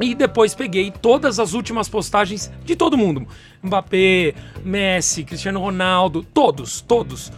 [0.00, 3.26] E depois peguei todas as últimas postagens de todo mundo.
[3.62, 7.32] Mbappé, Messi, Cristiano Ronaldo, todos, todos.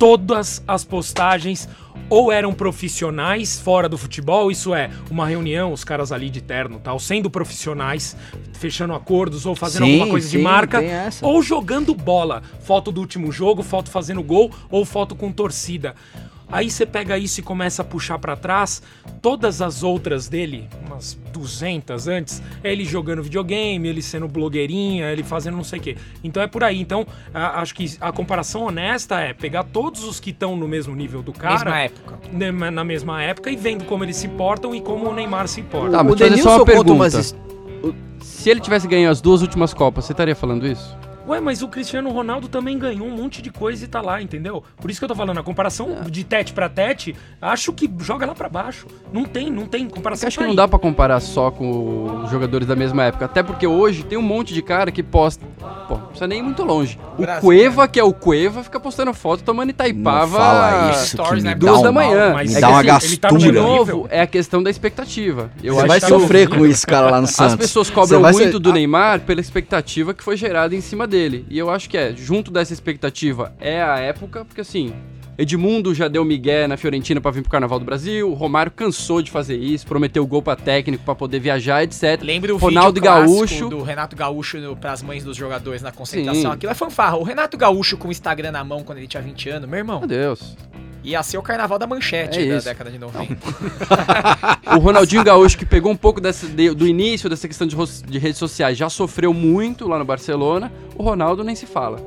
[0.00, 1.68] Todas as postagens
[2.08, 6.80] ou eram profissionais fora do futebol, isso é, uma reunião, os caras ali de terno
[6.82, 8.16] tal, sendo profissionais,
[8.54, 11.26] fechando acordos ou fazendo Sim, alguma coisa de sim, marca, tem essa.
[11.26, 12.42] ou jogando bola.
[12.62, 15.94] Foto do último jogo, foto fazendo gol ou foto com torcida.
[16.52, 18.82] Aí você pega isso e começa a puxar pra trás,
[19.22, 25.22] todas as outras dele, umas 200 antes, é ele jogando videogame, ele sendo blogueirinha, ele
[25.22, 25.96] fazendo não sei o quê.
[26.24, 26.80] Então é por aí.
[26.80, 30.94] Então, a- acho que a comparação honesta é pegar todos os que estão no mesmo
[30.94, 32.18] nível do cara, Mesma época.
[32.32, 35.62] na- na mesma época, e vendo como eles se portam e como o Neymar se
[35.62, 35.92] porta.
[35.98, 37.50] Tá, mas O só uma conta umas pergunta.
[38.20, 40.96] Se ele tivesse ganho as duas últimas Copas, você estaria falando isso?
[41.30, 44.64] Ué, mas o Cristiano Ronaldo também ganhou um monte de coisa e tá lá, entendeu?
[44.76, 48.26] Por isso que eu tô falando, a comparação de tete pra tete, acho que joga
[48.26, 48.86] lá pra baixo.
[49.12, 50.24] Não tem, não tem comparação.
[50.24, 50.56] Eu acho que tá não aí.
[50.56, 53.26] dá pra comparar só com os jogadores da mesma época.
[53.26, 55.46] Até porque hoje tem um monte de cara que posta.
[55.86, 56.98] Pô, não precisa nem ir muito longe.
[57.16, 60.26] O Brasil, Cueva, que é o Cueva, fica postando foto tomando Itaipava.
[60.36, 61.54] Não fala isso Stories, né?
[61.54, 62.32] Duas um- da manhã.
[62.32, 63.52] mas É dá uma assim, ele tá gastura.
[63.52, 65.48] De novo, é a questão da expectativa.
[65.62, 67.52] Eu Você acho vai que sofrer com isso, cara, lá no Santos.
[67.52, 71.19] As pessoas cobram muito ser- do Neymar pela expectativa que foi gerada em cima dele.
[71.48, 74.92] E eu acho que é, junto dessa expectativa, é a época, porque assim,
[75.40, 79.22] Edmundo já deu migué na Fiorentina pra vir pro Carnaval do Brasil, o Romário cansou
[79.22, 82.20] de fazer isso, prometeu gol pra técnico pra poder viajar, etc.
[82.22, 83.70] Lembra o Ronaldo Gaúcho.
[83.70, 86.42] do Renato Gaúcho no, pras mães dos jogadores na concentração?
[86.42, 86.56] Sim.
[86.56, 87.16] Aquilo é fanfarra.
[87.16, 90.00] O Renato Gaúcho com o Instagram na mão quando ele tinha 20 anos, meu irmão,
[90.00, 90.56] Meu Deus.
[91.02, 92.66] Ia ser o carnaval da manchete É da isso.
[92.66, 93.36] década de 90.
[94.76, 98.18] O Ronaldinho Gaúcho, que pegou um pouco dessa, de- do início dessa questão de, de
[98.18, 100.70] redes sociais, já sofreu muito lá no Barcelona.
[100.96, 102.00] O Ronaldo nem se fala.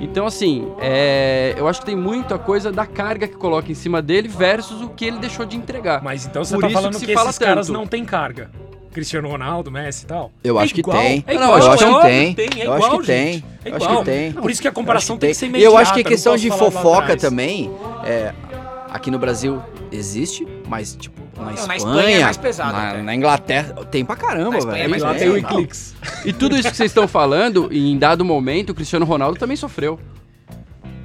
[0.00, 4.02] Então, assim, é, eu acho que tem muita coisa da carga que coloca em cima
[4.02, 6.02] dele versus o que ele deixou de entregar.
[6.02, 7.78] Mas então você Por tá falando que que, se fala esses caras tanto.
[7.78, 8.50] não têm carga.
[8.92, 10.30] Cristiano Ronaldo, Messi e tal.
[10.44, 11.24] Eu É acho que tem.
[11.26, 12.36] É Não, eu acho que tem.
[12.38, 13.44] é Eu acho igual, que tem.
[13.64, 14.32] É Eu acho que tem.
[14.32, 15.72] Por isso que a comparação tem que ser E imediata.
[15.74, 17.70] eu acho que a questão de fofoca também,
[18.04, 18.32] é,
[18.90, 23.14] aqui no Brasil existe, mas tipo, na na Espanha, Espanha é mais pesado na, na
[23.14, 24.94] Inglaterra, tem pra caramba, Espanha velho.
[24.94, 25.36] é Lá É, tem o.
[25.36, 25.94] Eclipse.
[26.24, 29.98] E tudo isso que vocês estão falando, em dado momento, o Cristiano Ronaldo também sofreu.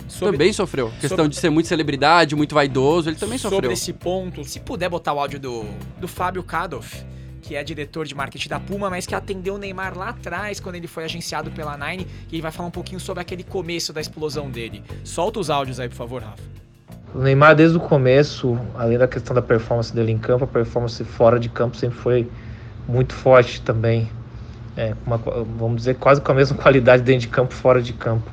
[0.08, 0.88] Sobre- também sofreu.
[1.00, 3.72] Questão sobre- de ser muito celebridade, muito vaidoso, ele também Sobre sofreu.
[3.72, 5.66] esse ponto, se puder botar o áudio do,
[6.00, 7.04] do Fábio Kadoff,
[7.48, 10.76] que é diretor de marketing da Puma, mas que atendeu o Neymar lá atrás, quando
[10.76, 14.02] ele foi agenciado pela Nine, e ele vai falar um pouquinho sobre aquele começo da
[14.02, 14.84] explosão dele.
[15.06, 16.44] Solta os áudios aí, por favor, Rafa.
[17.16, 21.02] O Neymar, desde o começo, além da questão da performance dele em campo, a performance
[21.06, 22.30] fora de campo sempre foi
[22.86, 24.12] muito forte também.
[24.76, 28.30] É, uma, vamos dizer, quase com a mesma qualidade dentro de campo, fora de campo.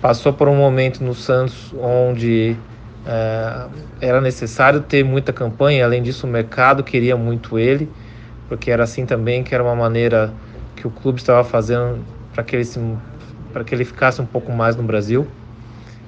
[0.00, 2.56] Passou por um momento no Santos onde
[3.04, 3.66] é,
[4.00, 7.90] era necessário ter muita campanha, além disso, o mercado queria muito ele,
[8.48, 10.32] porque era assim também que era uma maneira
[10.74, 11.98] que o clube estava fazendo
[12.32, 12.80] para que ele se
[13.52, 15.26] para que ele ficasse um pouco mais no Brasil.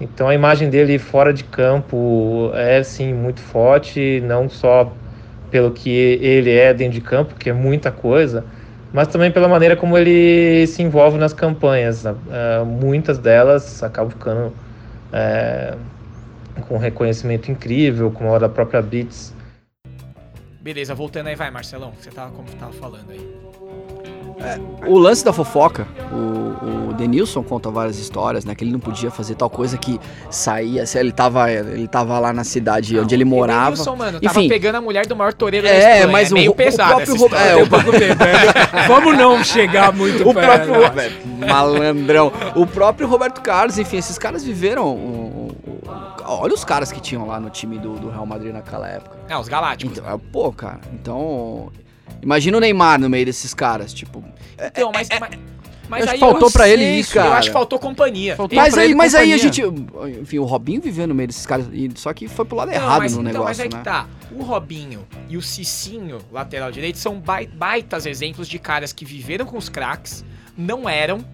[0.01, 4.93] Então a imagem dele fora de campo é sim muito forte, não só
[5.51, 8.45] pelo que ele é dentro de campo, que é muita coisa,
[8.93, 12.05] mas também pela maneira como ele se envolve nas campanhas.
[12.05, 14.53] Uh, muitas delas acabam ficando
[15.13, 15.79] uh,
[16.63, 19.35] com um reconhecimento incrível, como a da própria Beats.
[20.61, 21.93] Beleza, voltando aí, vai, Marcelão.
[21.93, 23.50] Você tava como tava falando aí.
[24.87, 28.55] O lance da fofoca, o, o Denilson conta várias histórias, né?
[28.55, 30.01] Que ele não podia fazer tal coisa que
[30.31, 33.69] saía, se ele tava, ele tava lá na cidade onde ele morava.
[33.69, 36.07] O Denilson, mano, tava Enfim, pegando a mulher do maior toureiro da É, Espanha.
[36.13, 37.45] mas é meio o- o pesado próprio Ro- história.
[37.51, 37.69] é, o né?
[38.89, 40.47] Vamos não chegar muito o perto.
[40.67, 42.33] próprio Roberto, malandrão.
[42.57, 44.89] O próprio Roberto Carlos, enfim, esses caras viveram.
[44.97, 45.51] um-
[46.25, 49.19] olha os caras que tinham lá no time do, do Real Madrid naquela época.
[49.29, 49.99] Não, os galácticos.
[49.99, 51.69] Então, é, pô, cara, então.
[52.23, 54.23] Imagina o Neymar no meio desses caras, tipo.
[54.63, 55.31] Então, mas, mas,
[55.89, 57.35] mas Eu acho aí que faltou eu pra sei, ele isso, Eu cara.
[57.37, 58.37] acho que faltou companhia.
[58.37, 59.63] Faltou Mas aí, mas aí a gente.
[59.63, 60.21] companhia.
[60.21, 61.67] Enfim, o Robinho viveu no meio desses caras.
[61.73, 63.79] e- Só que foi pro lado Não, errado mas, no então, negócio, mas aí né?
[63.79, 64.07] que tá.
[64.33, 69.47] O Robinho e o Cicinho, lateral direito, são bai- baitas exemplos de caras que viveram
[69.47, 70.25] com os craques,
[70.57, 71.25] não eram,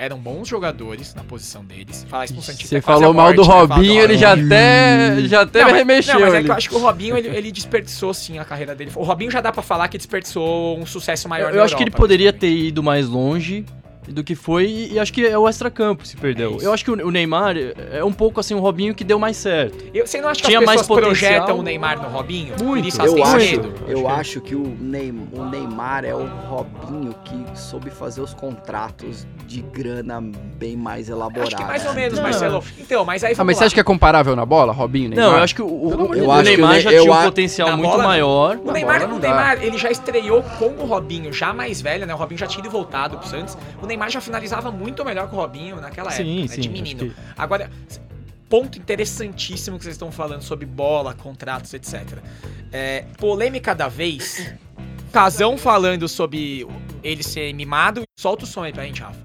[0.00, 2.06] eram bons jogadores na posição deles.
[2.08, 3.48] Falar isso com o Santista Você é quase falou mal do né?
[3.48, 6.14] Robinho, ele já até, já até Não, mas, remexeu.
[6.14, 8.74] não, mas é que eu acho que o Robinho, ele, ele desperdiçou sim a carreira
[8.74, 8.90] dele.
[8.96, 11.82] O Robinho já dá pra falar que desperdiçou um sucesso maior Eu, na acho que
[11.82, 13.66] ele Europa, poderia ter ido mais longe
[14.12, 16.56] do que foi e, e acho que é o extracampo se É perdeu.
[16.56, 16.64] isso.
[16.64, 17.54] eu acho que o, Neymar
[17.92, 19.76] é um pouco assim o Robinho que deu mais certo.
[19.94, 21.32] Eu, você não acha que Tinha as mais pessoas potencial?
[21.32, 22.54] projetam o Neymar no Robinho?
[22.62, 22.88] Muito.
[22.88, 23.74] isso Eu acho, medo?
[23.86, 29.26] eu acho que o Neymar, o Neymar é o Robinho que soube fazer os contratos
[29.46, 31.54] de grana bem mais elaborados.
[31.54, 32.22] Acho que mais ou menos, Não.
[32.22, 32.62] Marcelo.
[32.78, 33.66] Então, mas aí Ah, mas você lá.
[33.66, 35.10] acho que é comparável na bola, Robinho?
[35.10, 35.38] Não, Neymar?
[35.38, 36.42] eu acho que o, o- de o.
[36.42, 38.04] Neymar Eu acho já que o tinha um Ne- eu a- potencial na muito bola,
[38.04, 38.58] maior.
[38.64, 39.18] O Neymar, não o.
[39.18, 42.14] Neymar, ele já estreou com o Robinho, já mais velho, né?
[42.14, 43.56] O Robinho já tinha ido voltado pro Santos.
[43.82, 46.54] O Neymar já finalizava muito melhor que o Robinho naquela Sim, época, né?
[46.54, 47.00] sim, de menino.
[47.10, 47.70] que- Agora,
[48.48, 52.18] ponto interessantíssimo que vocês estão falando sobre bola, contratos, etc.
[52.72, 54.52] É, polêmica da vez.
[55.12, 56.66] Casão falando sobre
[57.02, 58.02] ele ser mimado.
[58.18, 59.18] Solta o som aí pra gente, Rafa.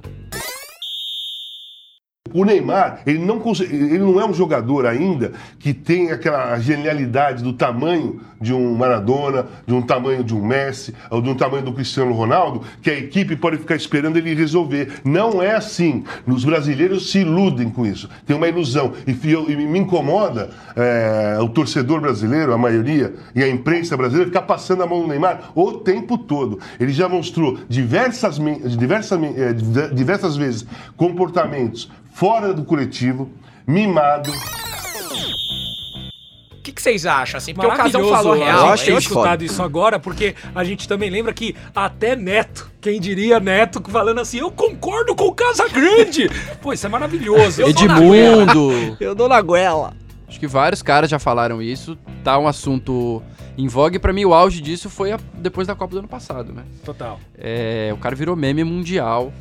[2.37, 7.53] O Neymar, ele não, ele não é um jogador ainda que tem aquela genialidade do
[7.53, 11.71] tamanho de um Maradona, de um tamanho de um Messi, ou de um tamanho do
[11.71, 14.99] Cristiano Ronaldo, que a equipe pode ficar esperando ele resolver.
[15.05, 16.03] Não é assim.
[16.27, 18.09] Os brasileiros se iludem com isso.
[18.25, 18.91] Tem uma ilusão.
[19.07, 24.27] E, eu- e me incomoda é, o torcedor brasileiro, a maioria, e a imprensa brasileira
[24.29, 26.59] ficar passando a mão no Neymar o tempo todo.
[26.79, 28.37] Ele já mostrou diversas,
[28.77, 30.65] diversas, eh, diver- diversas vezes
[30.97, 33.29] comportamentos fora do coletivo,
[33.67, 34.31] mimado.
[36.57, 37.37] O que, que vocês acham?
[37.37, 38.65] Assim, porque o Casão Maravilhoso, falou a real.
[38.67, 38.97] eu acho isso.
[38.97, 44.19] escutado isso agora, porque a gente também lembra que até Neto, quem diria Neto falando
[44.19, 46.27] assim, eu concordo com o Casagrande.
[46.61, 47.61] Pô, isso é maravilhoso.
[47.61, 47.69] Eu.
[47.69, 48.97] Edmundo.
[48.99, 49.93] Eu dou na goela.
[50.27, 51.95] Acho que vários caras já falaram isso.
[52.23, 53.21] Tá um assunto
[53.55, 53.99] em vogue.
[53.99, 56.63] Pra mim, o auge disso foi a- depois da Copa do ano passado, né?
[56.83, 57.19] Total.
[57.37, 59.31] É, o cara virou meme mundial.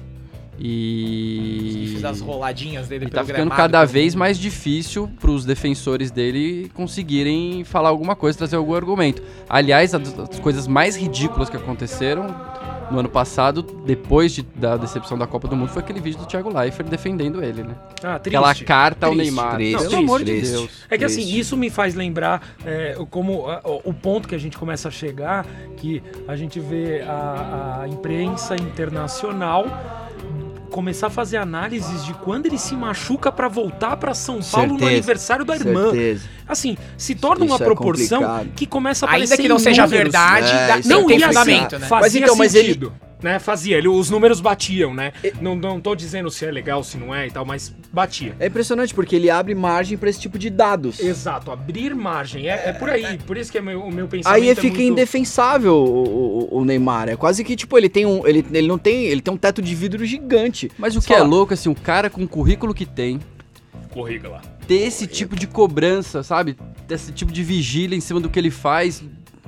[0.59, 1.98] E.
[2.05, 6.70] As roladinhas dele Ele pelo tá ficando gramado, cada vez mais difícil pros defensores dele
[6.74, 9.22] conseguirem falar alguma coisa, trazer algum argumento.
[9.48, 12.26] Aliás, as, as coisas mais ridículas que aconteceram
[12.90, 16.26] no ano passado, depois de- da decepção da Copa do Mundo, foi aquele vídeo do
[16.26, 17.74] Thiago Leifert defendendo ele, né?
[18.02, 18.36] Ah, triste.
[18.36, 19.55] Aquela carta ao Triste, Neymar.
[19.55, 20.50] triste, Pelo triste, amor de triste.
[20.52, 20.70] Deus.
[20.90, 24.59] É que assim, isso me faz lembrar é, como o o ponto que a gente
[24.59, 25.46] começa a chegar,
[25.78, 29.66] que a gente vê a, a imprensa internacional
[30.75, 34.79] começar a fazer análises de quando ele se machuca pra voltar pra São Paulo no
[34.81, 35.85] Certeza, aniversário da irmã.
[35.93, 36.25] Certeza.
[36.49, 38.49] Assim, se torna uma Isso é proporção complicado.
[38.57, 40.03] que começa a Ainda aparecer que não em seja números.
[40.03, 41.87] verdade, É, dá- isso não tem e assim, fundamento, né?
[41.87, 42.93] fazia Mas então, mas ele- sentido.
[43.25, 45.14] Né, fazia, ele, os números batiam, né?
[45.41, 48.37] Não, não tô dizendo se é legal, se não é e tal, mas batia.
[48.39, 51.01] É impressionante porque ele abre margem pra esse tipo de dados.
[51.01, 52.51] Exato, abrir margem.
[52.51, 53.16] É, é por aí.
[53.27, 54.43] Por isso que é meu, o meu pensamento.
[54.43, 54.93] Aí é fica muito...
[54.93, 57.09] indefensável o, o- o Neymar.
[57.09, 58.27] É quase que, tipo, ele tem um.
[58.27, 59.05] Ele, ele não tem.
[59.07, 60.70] Ele tem um teto de vidro gigante.
[60.77, 63.18] Mas o que Só- é louco, assim, um cara com o currículo que tem,
[63.91, 64.43] Corriga lá.
[64.68, 66.59] ter esse tipo de cobrança, sabe?
[66.91, 69.03] Esse tipo de vigília em cima do que ele faz.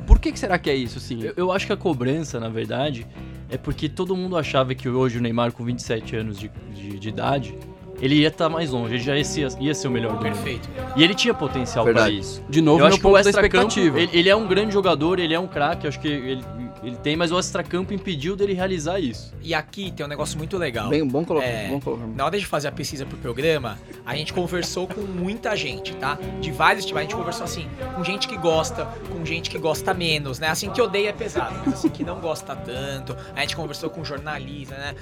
[0.06, 1.22] Por que, que será que é isso, assim?
[1.22, 3.06] Eu, eu acho que a cobrança, na verdade,
[3.48, 7.08] é porque todo mundo achava que hoje o Neymar, com 27 anos de, de, de
[7.08, 7.56] idade,
[8.00, 10.24] ele ia estar mais longe, ele já ia ser, ia ser o melhor do mundo.
[10.24, 10.68] Perfeito.
[10.94, 12.18] E ele tinha potencial pra Verdade.
[12.18, 12.42] isso.
[12.48, 14.00] De novo, eu meu acho que o extracampo, expectativa.
[14.00, 16.44] ele, ele é um grande jogador, ele é um craque, acho que ele,
[16.82, 19.34] ele tem, mas o extracampo impediu dele realizar isso.
[19.42, 20.88] E aqui tem um negócio muito legal.
[20.88, 21.46] Bem, bom colocar.
[21.46, 22.06] É, bom colocar.
[22.06, 26.18] Na hora de fazer a pesquisa pro programa, a gente conversou com muita gente, tá?
[26.40, 26.98] De vários tipos.
[26.98, 30.48] A gente conversou assim, com gente que gosta, com gente que gosta menos, né?
[30.48, 33.16] Assim que odeia é pesado, mas assim que não gosta tanto.
[33.34, 34.94] A gente conversou com jornalista, né?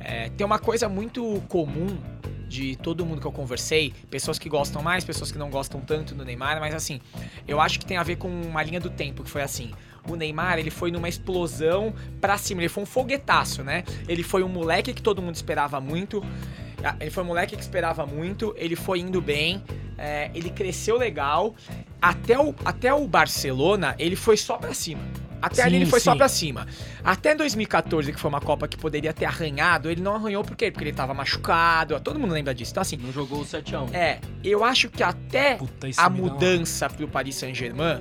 [0.00, 1.96] É, tem uma coisa muito comum
[2.52, 6.14] de todo mundo que eu conversei, pessoas que gostam mais, pessoas que não gostam tanto
[6.14, 7.00] do Neymar, mas assim,
[7.48, 9.72] eu acho que tem a ver com uma linha do tempo, que foi assim.
[10.06, 13.84] O Neymar, ele foi numa explosão pra cima, ele foi um foguetaço, né?
[14.06, 16.22] Ele foi um moleque que todo mundo esperava muito.
[17.00, 19.62] Ele foi um moleque que esperava muito, ele foi indo bem,
[19.96, 21.54] é, ele cresceu legal.
[22.00, 25.02] Até o, até o Barcelona, ele foi só pra cima.
[25.42, 26.18] Até ali Sim, ele foi só sim.
[26.18, 26.66] pra cima.
[27.04, 30.70] Até 2014, que foi uma Copa que poderia ter arranhado, ele não arranhou por quê?
[30.70, 32.70] Porque ele tava machucado, todo mundo lembra disso.
[32.70, 33.92] Então, assim, Não jogou o 7x1.
[33.92, 38.00] é, eu acho que até Puta, a uma- mudança pro Paris Saint-Germain,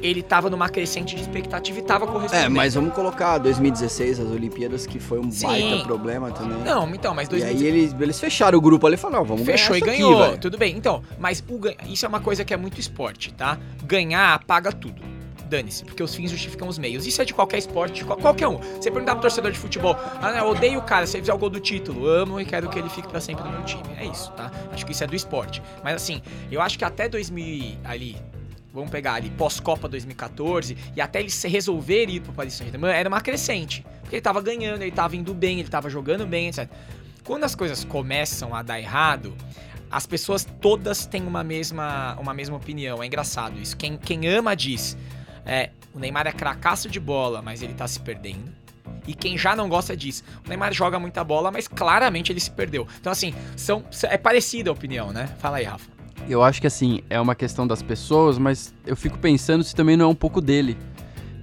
[0.00, 2.46] ele tava numa crescente de expectativa e tava correspondendo.
[2.46, 5.46] É, mas vamos colocar 2016, as Olimpíadas, que foi um Sim.
[5.46, 6.58] baita problema também.
[6.62, 7.62] Não, então, mas E 2016...
[7.62, 10.20] aí eles, eles fecharam o grupo ali e falaram, vamos Fechou e ganhar essa ganhou,
[10.22, 10.40] aqui, velho.
[10.40, 10.76] tudo bem.
[10.76, 11.60] Então, mas o
[11.90, 13.58] isso é uma coisa que é muito esporte, tá?
[13.84, 15.02] Ganhar apaga tudo.
[15.48, 17.06] Dane-se, porque os fins justificam os meios.
[17.06, 18.58] Isso é de qualquer esporte, de qual- qualquer um.
[18.58, 21.32] Você perguntar pro torcedor de futebol, ah, não, eu odeio o cara, se ele fizer
[21.32, 23.82] o gol do título, amo e quero que ele fique pra sempre no meu time.
[23.96, 24.50] É isso, tá?
[24.72, 25.62] Acho que isso é do esporte.
[25.82, 26.20] Mas assim,
[26.50, 28.16] eu acho que até 2000 ali,
[28.72, 33.08] vamos pegar ali, pós-Copa 2014, e até ele se resolver ir pro Paris Saint-Germain, era
[33.08, 33.84] uma crescente.
[34.02, 36.68] Porque ele tava ganhando, ele tava indo bem, ele tava jogando bem, etc.
[37.24, 39.34] Quando as coisas começam a dar errado,
[39.90, 43.02] as pessoas todas têm uma mesma, uma mesma opinião.
[43.02, 43.76] É engraçado isso.
[43.76, 44.96] Quem, quem ama diz,
[45.48, 48.52] é, o Neymar é cracaço de bola, mas ele tá se perdendo.
[49.06, 52.50] E quem já não gosta diz, o Neymar joga muita bola, mas claramente ele se
[52.50, 52.86] perdeu.
[53.00, 55.28] Então assim, são, é parecida a opinião, né?
[55.38, 55.88] Fala aí, Rafa.
[56.28, 59.96] Eu acho que assim, é uma questão das pessoas, mas eu fico pensando se também
[59.96, 60.76] não é um pouco dele.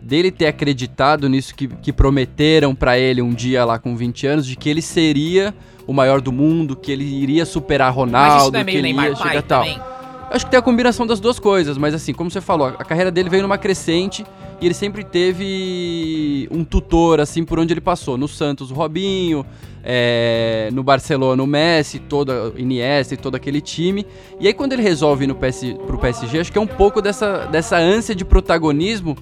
[0.01, 4.45] dele ter acreditado nisso que, que prometeram pra ele um dia lá com 20 anos,
[4.45, 5.56] de que ele seria
[5.88, 9.16] o maior do mundo, que ele iria superar Ronaldo, não é que ele Neymar ia
[9.16, 9.64] chegar tal.
[9.64, 9.95] também?
[10.36, 13.10] Acho que tem a combinação das duas coisas, mas assim, como você falou, a carreira
[13.10, 14.26] dele veio numa crescente
[14.60, 18.18] e ele sempre teve um tutor, assim, por onde ele passou.
[18.18, 19.46] No Santos, o Robinho,
[19.82, 24.06] é, no Barcelona, o Messi, toda, Iniesta e todo aquele time.
[24.38, 27.02] E aí quando ele resolve ir no PS, pro PSG, acho que é um pouco
[27.02, 29.16] dessa, dessa ânsia de protagonismo,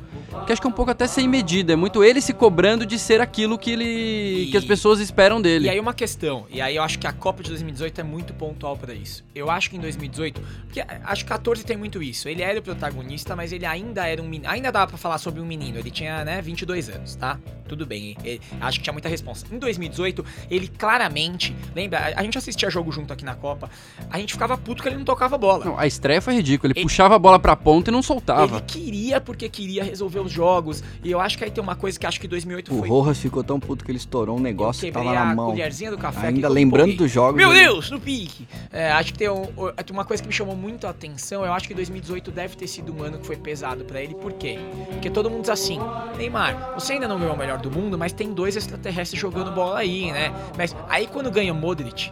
[0.45, 1.73] que acho que é um pouco até sem medida.
[1.73, 5.65] É muito ele se cobrando de ser aquilo que ele que as pessoas esperam dele.
[5.65, 8.33] E aí uma questão, e aí eu acho que a Copa de 2018 é muito
[8.33, 9.23] pontual pra isso.
[9.33, 12.27] Eu acho que em 2018, porque acho que 14 tem muito isso.
[12.27, 15.39] Ele era o protagonista, mas ele ainda era um menino, ainda dava pra falar sobre
[15.41, 15.77] um menino.
[15.77, 17.39] Ele tinha, né, 22 anos, tá?
[17.67, 18.15] Tudo bem.
[18.23, 19.45] ele- acho que tinha muita responsa.
[19.51, 23.69] Em 2018, ele claramente, lembra, a, gente assistia jogo junto aqui na Copa,
[24.09, 25.65] a gente ficava puto que ele não tocava bola.
[25.65, 26.73] Não, a estreia foi ridícula.
[26.75, 28.57] Ele, puxava a bola pra ponta e não soltava.
[28.57, 30.83] Ele queria porque queria resolver os jogos.
[31.03, 33.17] E eu acho que aí tem uma coisa que acho que 2008 O foi Rojas
[33.17, 35.51] ficou tão puto que ele estourou um negócio que tava na a mão.
[35.51, 37.35] colherzinha do café Ainda lembrando dos jogos.
[37.35, 38.47] Meu Deus, no pique!
[38.71, 41.45] É, acho que tem um- o- uma coisa que me chamou muito a atenção.
[41.45, 44.15] Eu acho que 2018 deve ter sido um ano que foi pesado pra ele.
[44.15, 44.57] Por quê?
[44.91, 45.79] Porque todo mundo diz assim:
[46.17, 49.79] Neymar, você ainda não ganhou o melhor do mundo, mas tem dois extraterrestres jogando bola
[49.79, 50.33] aí, né?
[50.57, 52.09] Mas aí quando ganha o Modric,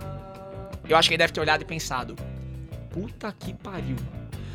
[0.88, 2.16] eu acho que ele deve ter olhado e pensado:
[2.90, 3.96] Puta que pariu.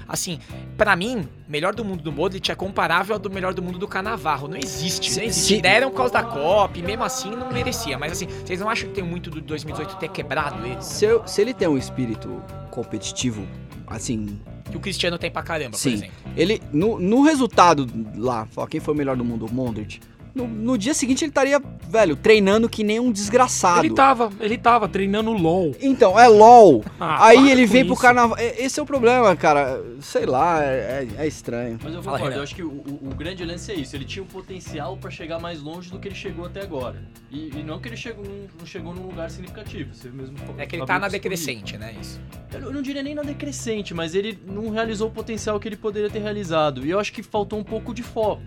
[0.09, 0.39] Assim,
[0.77, 3.89] pra mim, melhor do mundo do Modric é comparável ao do melhor do mundo do
[3.89, 4.47] Canavarro.
[4.49, 5.57] Não existe, Se- não existe.
[5.57, 7.99] se- Deram por causa da Copa e mesmo assim não merecia.
[7.99, 10.81] Mas assim, vocês não acham que tem muito do 2018 ter quebrado ele?
[10.83, 13.47] Se, eu- se ele tem um espírito competitivo,
[13.87, 14.39] assim,
[14.71, 15.93] Que o Cristiano tem pra caramba, por Sim.
[15.95, 16.15] exemplo.
[16.37, 17.87] Ele, no, no resultado
[18.17, 19.47] lá, ó, quem foi o melhor do mundo?
[19.47, 20.01] O Modric.
[20.37, 21.59] No, no dia seguinte ele estaria,
[21.89, 23.81] velho, treinando que nem um desgraçado.
[23.87, 25.75] Ele tava, ele tava treinando LOL.
[25.81, 26.85] Então, é LOL.
[27.01, 28.03] Ah, Aí para ele vem pro isso.
[28.03, 28.37] carnaval.
[28.39, 29.83] É- Esse é o problema, cara.
[30.03, 31.79] Sei lá, é, é- é estranho.
[31.83, 33.97] Mas eu concordo, eu acho que o, o- o grande lance é isso.
[33.97, 37.03] Ele tinha o potencial pra chegar mais longe do que ele chegou até agora.
[37.31, 38.25] E, e não que ele chegou,
[38.59, 39.95] não, chegou num lugar significativo.
[39.95, 41.95] Você mesmo É que ele tá na decrescente, né?
[41.99, 42.21] Isso.
[42.53, 46.11] Eu não diria nem na decrescente, mas ele não realizou o potencial que ele poderia
[46.11, 46.85] ter realizado.
[46.87, 48.43] E eu acho que faltou um pouco de foco.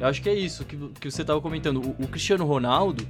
[0.00, 1.76] Eu acho que é isso que, que você tava comentando.
[1.98, 3.06] O, o Cristiano Ronaldo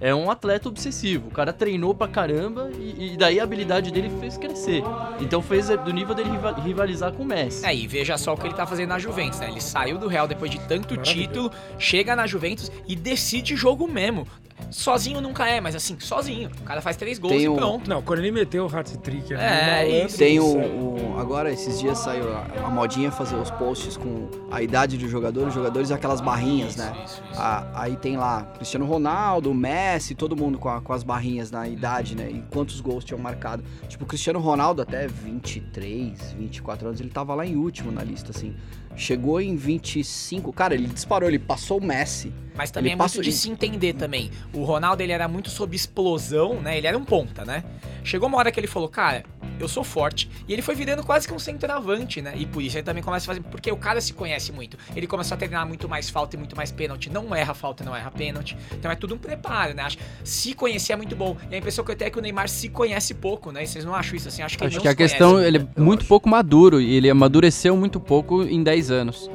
[0.00, 1.28] é um atleta obsessivo.
[1.28, 4.82] O cara treinou pra caramba e, e daí a habilidade dele fez crescer.
[5.20, 7.64] Então fez do nível dele riva- rivalizar com o Messi.
[7.64, 9.48] É, e veja só o que ele tá fazendo na Juventus, né?
[9.48, 14.26] Ele saiu do Real depois de tanto título, chega na Juventus e decide jogo mesmo.
[14.70, 16.50] Sozinho nunca é, mas assim, sozinho.
[16.60, 17.88] O cara faz três gols Tem e um- pronto.
[17.88, 20.18] Não, quando ele meteu o hat-trick É, isso.
[20.18, 24.60] Tem o, o- Agora, esses dias saiu a, a modinha fazer os posts com a
[24.62, 26.92] idade do jogador, os jogadores e aquelas barrinhas, né?
[27.04, 27.40] Isso, isso.
[27.40, 31.68] Ah, aí tem lá Cristiano Ronaldo, Messi, todo mundo com, a- com as barrinhas na
[31.68, 32.28] idade, né?
[32.30, 33.62] E quantos gols tinham marcado.
[33.88, 38.30] Tipo, o Cristiano Ronaldo, até 23, 24 anos, ele tava lá em último na lista,
[38.30, 38.54] assim.
[38.96, 40.52] Chegou em 25.
[40.52, 42.32] Cara, ele disparou, ele passou o Messi.
[42.54, 44.30] Mas também Ele é passa muito de se entender também.
[44.52, 46.78] O Ronaldo, ele era muito sob explosão, né?
[46.78, 47.64] Ele era um ponta, né?
[48.04, 49.24] Chegou uma hora que ele falou, cara,
[49.58, 50.30] eu sou forte.
[50.46, 52.34] E ele foi virando quase que um centroavante, né?
[52.36, 53.40] E por isso ele também começa a fazer...
[53.48, 54.76] Porque o cara se conhece muito.
[54.94, 57.10] Ele começou a treinar muito mais falta e muito mais pênalti.
[57.10, 58.56] Não erra falta, não erra pênalti.
[58.72, 59.82] Então é tudo um preparo, né?
[59.82, 61.36] Acho se conhecer é muito bom.
[61.50, 63.64] E a impressão que eu tenho é que o Neymar se conhece pouco, né?
[63.64, 64.42] E vocês não acham isso assim?
[64.42, 65.46] Acho que ele Acho que a questão, muito.
[65.46, 69.30] ele é muito pouco maduro e ele amadureceu muito pouco em 10 anos.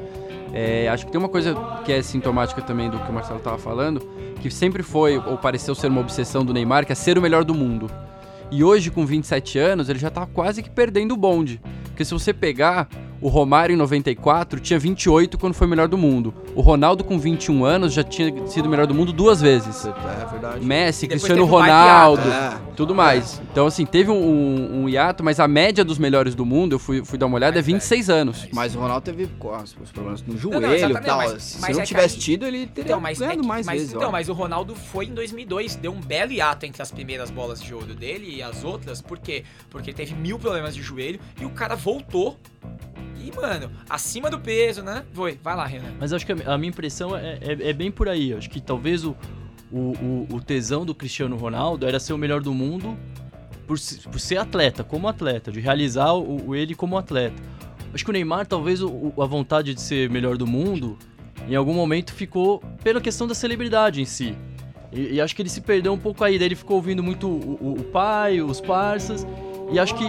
[0.53, 3.57] É, acho que tem uma coisa que é sintomática também do que o Marcelo tava
[3.57, 4.01] falando,
[4.41, 7.43] que sempre foi, ou pareceu ser uma obsessão do Neymar, que é ser o melhor
[7.43, 7.89] do mundo.
[8.51, 11.61] E hoje, com 27 anos, ele já tá quase que perdendo o bonde.
[11.85, 12.87] Porque se você pegar
[13.21, 16.33] o Romário em 94, tinha 28 quando foi o melhor do mundo.
[16.55, 19.85] O Ronaldo, com 21 anos, já tinha sido o melhor do mundo duas vezes.
[19.85, 20.65] É verdade.
[20.65, 22.57] Messi, Cristiano Ronaldo, é.
[22.79, 23.41] Tudo mais.
[23.51, 26.79] Então, assim, teve um, um- um hiato, mas a média dos melhores do mundo, eu
[26.79, 27.75] fui, fui dar uma olhada, é Mais velho.
[27.77, 28.47] 26 anos.
[28.53, 29.23] Mas o Ronaldo teve
[29.83, 31.17] os problemas no joelho não, e tal.
[31.17, 33.41] mas- Se mas não é que tivesse aí- tido, ele teria Então, mas, é ganhado
[33.41, 33.93] que- mais mas, vezes.
[33.93, 34.11] então, ó.
[34.13, 37.73] mas o Ronaldo foi em 2002, deu um belo hiato entre as primeiras bolas de
[37.73, 39.43] ouro dele e as outras, por quê?
[39.69, 42.37] Porque ele teve mil problemas de joelho e o cara voltou
[43.21, 45.03] e, mano, acima do peso, né?
[45.13, 45.93] Foi, vai lá, Renan.
[45.99, 48.33] Mas acho que a, a minha impressão é, é- é bem por aí.
[48.33, 49.15] Acho que talvez o,
[49.71, 52.97] o, o- o tesão do Cristiano Ronaldo era ser o melhor do mundo
[53.67, 53.77] por,
[54.11, 57.35] por ser atleta, como atleta, de realizar o, o ele como atleta.
[57.93, 60.97] Acho que o Neymar, talvez o- a vontade de ser melhor do mundo,
[61.47, 64.35] em algum momento ficou pela questão da celebridade em si.
[64.91, 66.37] E, e acho que ele se perdeu um pouco aí.
[66.37, 69.25] Daí ele ficou ouvindo muito o, o- pai, os parças.
[69.71, 70.03] E acho que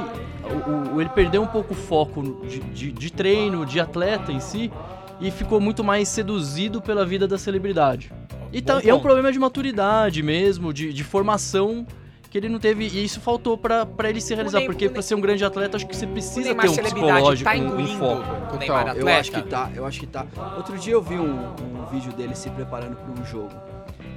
[0.99, 4.71] ele perdeu um pouco o foco de, de- de treino, de atleta em si.
[5.21, 8.11] E ficou muito mais seduzido pela vida da celebridade.
[8.53, 11.87] E, tá- e é um problema de maturidade mesmo, de, de formação
[12.29, 12.85] que ele não teve.
[12.87, 14.59] E isso faltou pra, pra ele se realizar.
[14.59, 16.75] Ney- porque o pra ser um grande atleta, acho que você precisa Neymar ter um
[16.75, 18.55] celebridade psicológico, tá um, um engolindo foco.
[18.55, 19.01] o Neymar atleta.
[19.01, 20.27] eu acho que tá, eu acho que tá.
[20.57, 21.49] Outro dia eu vi um,
[21.81, 23.51] um vídeo dele se preparando para um jogo.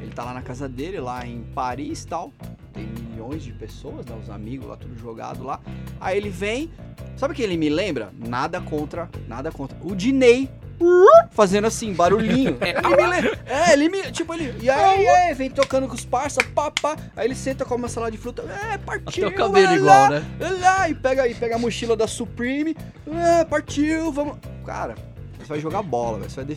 [0.01, 2.31] Ele tá lá na casa dele, lá em Paris e tal.
[2.73, 4.17] Tem milhões de pessoas, né?
[4.21, 5.59] Os amigos lá, tudo jogado lá.
[6.01, 6.71] Aí ele vem.
[7.15, 8.11] Sabe o que ele me lembra?
[8.17, 9.77] Nada contra, nada contra.
[9.81, 10.49] O Diney.
[11.31, 12.57] Fazendo assim, barulhinho.
[12.61, 13.39] Ele me lembra.
[13.45, 14.11] É, ele me.
[14.11, 14.53] Tipo, ele.
[14.61, 16.97] E aí, e aí, vem tocando com os parça, pá, pá.
[17.15, 18.41] Aí ele senta com uma salada de fruta.
[18.41, 19.27] É, partiu.
[19.27, 20.25] Até o cabelo igual, né?
[20.59, 22.75] lá, e pega, e pega a mochila da Supreme.
[23.07, 24.37] É, partiu, vamos.
[24.65, 24.95] Cara,
[25.37, 26.29] você vai jogar bola, velho.
[26.29, 26.55] Você vai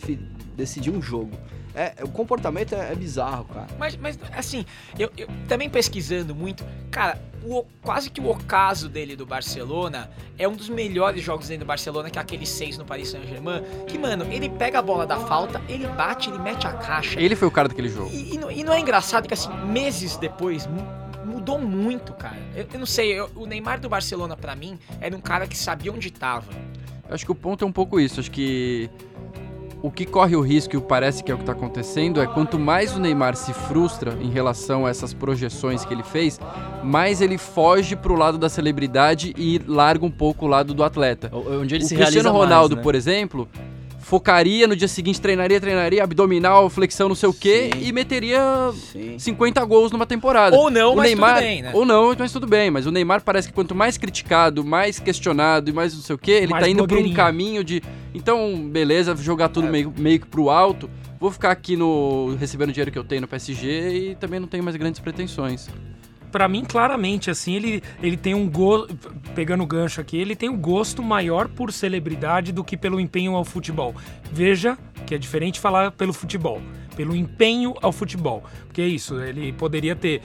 [0.55, 1.31] decidir um jogo.
[1.79, 3.67] É, o comportamento é, é bizarro, cara.
[3.77, 4.65] Mas, mas assim,
[4.97, 10.09] eu, eu também pesquisando muito, cara, o- quase que o ocaso dele do Barcelona
[10.39, 13.61] é um dos melhores jogos dele do Barcelona, que é aquele 6 no Paris Saint-Germain.
[13.85, 17.19] Que, mano, ele pega a bola da falta, ele bate, ele mete a caixa.
[17.21, 18.09] Ele foi o cara daquele jogo.
[18.11, 20.87] E, e não, e não é engraçado que, assim, meses depois, mu-
[21.25, 22.37] mudou muito, cara.
[22.55, 25.55] Eu, eu não sei, eu- o Neymar do Barcelona, pra mim, era um cara que
[25.55, 26.47] sabia onde tava.
[27.07, 28.19] Eu acho que o ponto é um pouco isso.
[28.19, 28.89] Acho que
[29.87, 32.59] o que corre o risco, e parece que é o que está acontecendo, é quanto
[32.59, 36.39] mais o Neymar se frustra em relação a essas projeções que ele fez,
[36.83, 41.31] mais ele foge pro lado da celebridade e larga um pouco o lado do atleta.
[41.33, 42.81] Onde ele o se Cristiano realiza mais, Ronaldo, né?
[42.81, 43.47] por exemplo,
[44.07, 48.41] focaria no dia seguinte, treinaria, treinaria, abdominal, flexão, não sei o quê, e meteria
[49.17, 50.55] 50 gols numa temporada.
[50.55, 51.71] Ou não, o mas Neymar, tudo bem, né?
[51.73, 52.71] Ou não, mas tudo bem.
[52.71, 56.17] Mas o Neymar parece que quanto mais criticado, mais questionado e mais não sei o
[56.17, 57.83] quê, ele Mais tá indo por um caminho de.
[58.13, 60.89] Então, beleza, jogar tudo meio, meio que pro alto.
[61.19, 62.33] Vou ficar aqui no.
[62.39, 65.67] recebendo o dinheiro que eu tenho no PSG e também não tenho mais grandes pretensões.
[66.31, 68.95] Pra mim, claramente, assim, ele, ele tem um gosto.
[69.33, 73.35] Pegando o gancho aqui, ele tem um gosto maior por celebridade do que pelo empenho
[73.35, 73.95] ao futebol.
[74.31, 76.61] Veja que é diferente falar pelo futebol.
[76.95, 78.43] Pelo empenho ao futebol.
[78.77, 80.21] Porque é isso, ele poderia ter.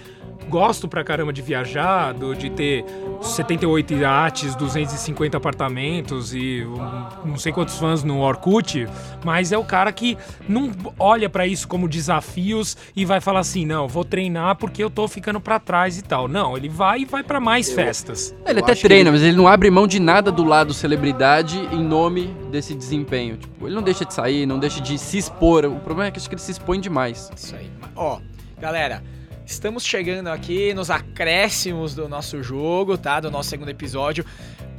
[0.51, 2.85] Gosto pra caramba de viajar, do- de ter
[3.23, 8.87] 78 iates, 250 apartamentos e um- não sei quantos fãs no Orkut,
[9.25, 13.65] mas é o cara que não olha pra isso como desafios e vai falar assim:
[13.65, 16.29] não, vou treinar porque eu tô ficando pra trás e tal.
[16.29, 18.35] Não, ele vai e vai pra mais festas.
[18.47, 22.27] Ele até treina, mas ele não abre mão de nada do lado celebridade em nome
[22.51, 23.39] desse desempenho.
[23.39, 25.65] Tipo, ele não deixa de sair, não deixa de se expor.
[25.65, 27.31] O problema é que acho que ele se expõe demais.
[27.35, 27.71] Isso aí.
[27.95, 28.19] Ó,
[28.63, 29.03] galera,
[29.45, 33.19] estamos chegando aqui nos acréscimos do nosso jogo, tá?
[33.19, 34.25] Do nosso segundo episódio.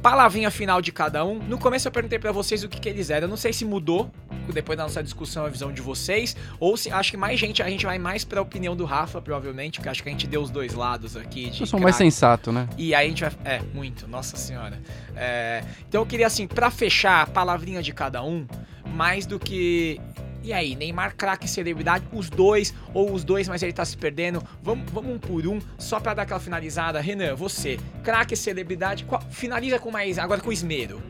[0.00, 1.38] Palavrinha final de cada um.
[1.38, 3.26] No começo eu perguntei pra vocês o que, que eles eram.
[3.26, 4.10] Eu não sei se mudou
[4.54, 7.68] depois da nossa discussão a visão de vocês, ou se acho que mais gente, a
[7.68, 10.50] gente vai mais pra opinião do Rafa, provavelmente, porque acho que a gente deu os
[10.50, 11.50] dois lados aqui.
[11.50, 12.10] De Eu sou mais craque.
[12.10, 12.66] sensato, né?
[12.78, 13.32] E aí a gente vai.
[13.44, 14.80] É, muito, nossa senhora.
[15.14, 18.46] É, então eu queria, assim, pra fechar a palavrinha de cada um,
[18.94, 20.00] mais do que.
[20.44, 24.42] E aí, Neymar, craque, celebridade, os dois, ou os dois, mas ele tá se perdendo.
[24.62, 27.00] Vamos, vamos um por um, só pra dar aquela finalizada.
[27.00, 30.18] Renan, você, craque, celebridade, qual- finaliza com mais.
[30.18, 31.00] Agora com esmero.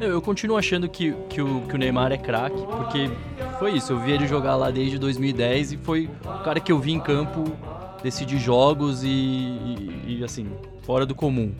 [0.00, 3.10] Eu, eu continuo achando que, que, o, que o Neymar é craque, porque
[3.58, 3.92] foi isso.
[3.92, 7.00] Eu vi ele jogar lá desde 2010 e foi o cara que eu vi em
[7.00, 7.44] campo
[8.02, 10.48] decidir jogos e, e- e, assim,
[10.82, 11.52] fora do comum.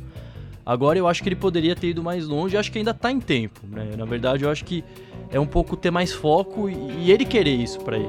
[0.67, 3.21] Agora eu acho que ele poderia ter ido mais longe, acho que ainda tá em
[3.21, 3.91] tempo, né?
[3.99, 4.83] Na verdade, eu acho que
[5.31, 8.09] é um pouco ter mais foco e, ele querer isso pra ele.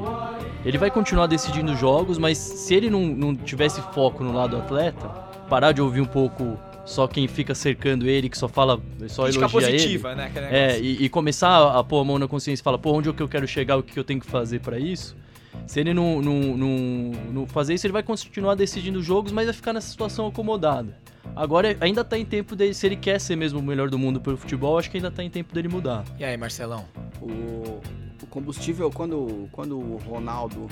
[0.63, 5.07] Ele vai continuar decidindo jogos, mas se ele não, não tivesse foco no lado atleta,
[5.49, 9.45] parar de ouvir um pouco só quem fica cercando ele, que só fala, só Crítica
[9.45, 10.17] elogia positiva, ele.
[10.17, 12.93] né, É, e, e começar a, a pôr a mão na consciência e falar, pô,
[12.93, 15.15] onde é que eu quero chegar, o que eu tenho que fazer pra isso?
[15.65, 19.53] Se ele não, não, não, não fazer isso, ele vai continuar decidindo jogos, mas vai
[19.53, 20.95] ficar nessa situação acomodada.
[21.35, 24.21] Agora ainda tá em tempo dele, se ele quer ser mesmo o melhor do mundo
[24.21, 26.03] pelo futebol, acho que ainda tá em tempo dele mudar.
[26.19, 26.85] E aí, Marcelão?
[27.21, 27.79] O,
[28.23, 30.67] o combustível, quando, quando o Ronaldo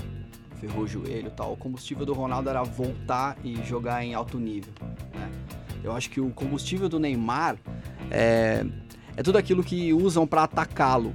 [0.60, 4.38] ferrou o joelho e tal, o combustível do Ronaldo era voltar e jogar em alto
[4.40, 4.72] nível.
[5.14, 5.30] né?
[5.84, 7.58] Eu acho que o combustível do Neymar
[8.10, 8.66] é,
[9.18, 11.14] é tudo aquilo que usam pra atacá-lo.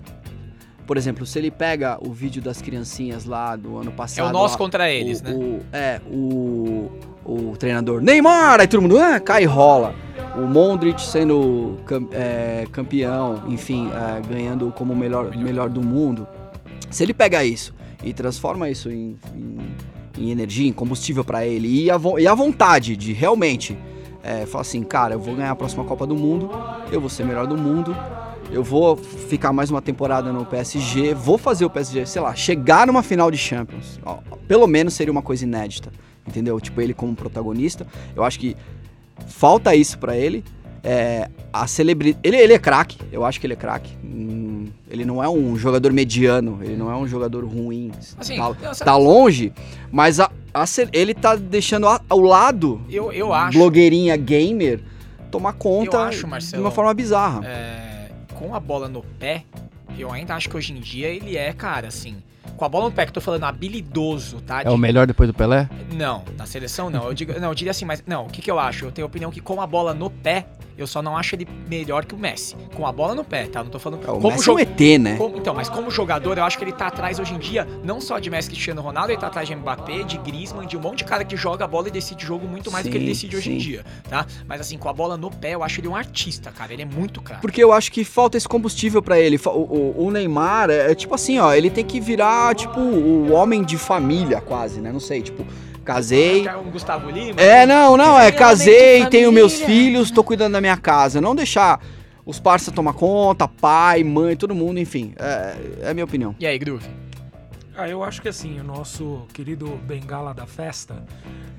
[0.86, 4.32] Por exemplo, se ele pega o vídeo das criancinhas lá do ano passado.
[4.32, 5.32] nós lá, contra eles, o- né?
[5.34, 6.90] o- é, o,
[7.28, 9.94] o treinador Neymar, aí todo mundo ah, cai e rola.
[10.36, 11.76] O Mondric sendo
[12.12, 16.26] é, campeão, enfim, é, ganhando como o melhor, melhor do mundo.
[16.90, 19.58] Se ele pega isso e transforma isso em, em-
[20.26, 23.76] em energia, em combustível pra ele e a, e a vontade de realmente
[24.22, 26.50] é, falar assim, cara, eu vou ganhar a próxima Copa do Mundo,
[26.90, 27.96] eu vou ser melhor do mundo,
[28.50, 32.86] eu vou ficar mais uma temporada no PSG, vou fazer o PSG, sei lá, chegar
[32.86, 34.00] numa final de Champions.
[34.04, 35.92] Ó, pelo menos seria uma coisa inédita,
[36.28, 36.60] entendeu?
[36.60, 37.86] Tipo, ele como protagonista.
[38.14, 38.56] Eu acho que
[39.26, 40.44] falta isso pra ele.
[40.84, 42.20] É, a celebridade.
[42.22, 43.92] Ele, ele é craque, eu acho que ele é craque.
[44.04, 47.90] Hum, ele não é um jogador mediano, ele não é um jogador ruim.
[48.16, 49.52] Assim, tá, tá longe,
[49.90, 53.58] mas a- a ele tá deixando a- ao lado Eu, eu acho.
[53.58, 54.80] blogueirinha gamer
[55.32, 57.44] tomar conta acho, de Marcelo, uma forma bizarra.
[57.44, 59.44] é, com a bola no pé,
[59.98, 62.16] eu ainda acho que hoje em dia ele é, cara, assim.
[62.58, 64.62] Com a bola no pé, que eu tô falando habilidoso, tá?
[64.62, 65.68] É o melhor depois do Pelé?
[65.94, 67.04] Não, na seleção não.
[67.06, 68.84] Eu digo, não, eu diria assim, mas não, o que, que eu acho?
[68.86, 70.46] Eu tenho a opinião que com a bola no pé,
[70.76, 72.54] eu só não acho ele melhor que o Messi.
[72.74, 73.62] Com a bola no pé, tá?
[73.64, 74.04] Não tô falando.
[74.06, 75.16] É, o como Messi jo- é um ET, né?
[75.16, 78.00] como- então, mas como jogador, eu acho que ele tá atrás hoje em dia, não
[78.00, 80.98] só de Messi Cristiano Ronaldo, ele tá atrás de Mbappé, de Griezmann, de um monte
[80.98, 83.12] de cara que joga a bola e decide jogo muito mais do que ele Sim,
[83.12, 83.66] decide hoje em sim.
[83.68, 84.24] dia, tá?
[84.46, 86.72] Mas assim, com a bola no pé, eu acho ele um artista, cara.
[86.72, 87.40] Ele é muito craque.
[87.42, 89.38] Porque eu acho que falta esse combustível pra ele.
[89.46, 93.32] O, o- o Neymar é, é tipo assim, ó, ele tem que virar, tipo, o
[93.32, 94.90] homem de família, quase, né?
[94.92, 95.44] Não sei, tipo,
[95.84, 96.46] casei.
[96.46, 97.40] É um Gustavo Lima.
[97.40, 101.20] É, não, não, é, Ele casei, tenho meus filhos, tô cuidando da minha casa.
[101.20, 101.80] Não deixar
[102.26, 105.14] os parceiros tomar conta, pai, mãe, todo mundo, enfim.
[105.18, 106.34] É, é a minha opinião.
[106.38, 106.86] E aí, Groove?
[107.76, 111.04] Ah, eu acho que assim, o nosso querido Bengala da festa,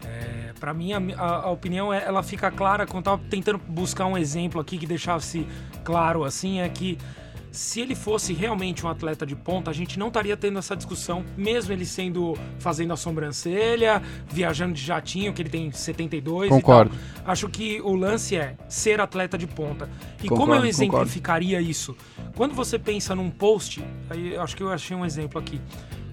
[0.06, 3.58] é, para mim a, a- a opinião é, ela fica clara quando eu tava tentando
[3.58, 5.48] buscar um exemplo aqui que deixasse
[5.82, 6.98] claro assim, é que
[7.52, 11.26] se ele fosse realmente um atleta de ponta, a gente não estaria tendo essa discussão,
[11.36, 16.94] mesmo ele sendo fazendo a sobrancelha, viajando de jatinho, que ele tem 72 Concordo.
[16.94, 17.32] e tal.
[17.32, 19.90] Acho que o lance é ser atleta de ponta.
[20.24, 20.98] E como Concordo, eu concordo.
[20.98, 21.96] exemplificaria isso?
[22.36, 25.60] Quando você pensa num post, aí eu acho que eu achei um exemplo aqui.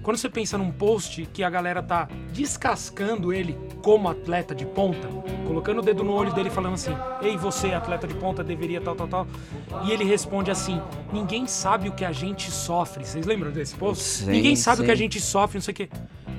[0.07, 5.05] Quando você pensa num post que a galera tá descascando ele como atleta de ponta,
[5.45, 8.79] colocando o dedo no olho dele e falando assim: Ei, você, atleta de ponta, deveria
[8.79, 9.27] tal, tal, tal.
[9.83, 10.81] E ele responde assim:
[11.11, 13.03] Ninguém sabe o que a gente sofre.
[13.03, 14.01] Vocês lembram desse post?
[14.01, 14.99] Sim, Ninguém sabe o que a sim.
[14.99, 15.89] gente sofre, não sei o quê.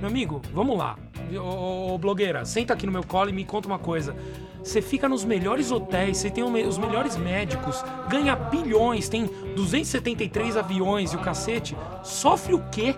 [0.01, 0.97] Meu amigo, vamos lá.
[1.37, 4.17] Ô, ô, blogueira, senta aqui no meu colo e me conta uma coisa.
[4.63, 11.13] Você fica nos melhores hotéis, você tem os melhores médicos, ganha bilhões, tem 273 aviões
[11.13, 11.77] e o cacete.
[12.03, 12.95] Sofre o quê?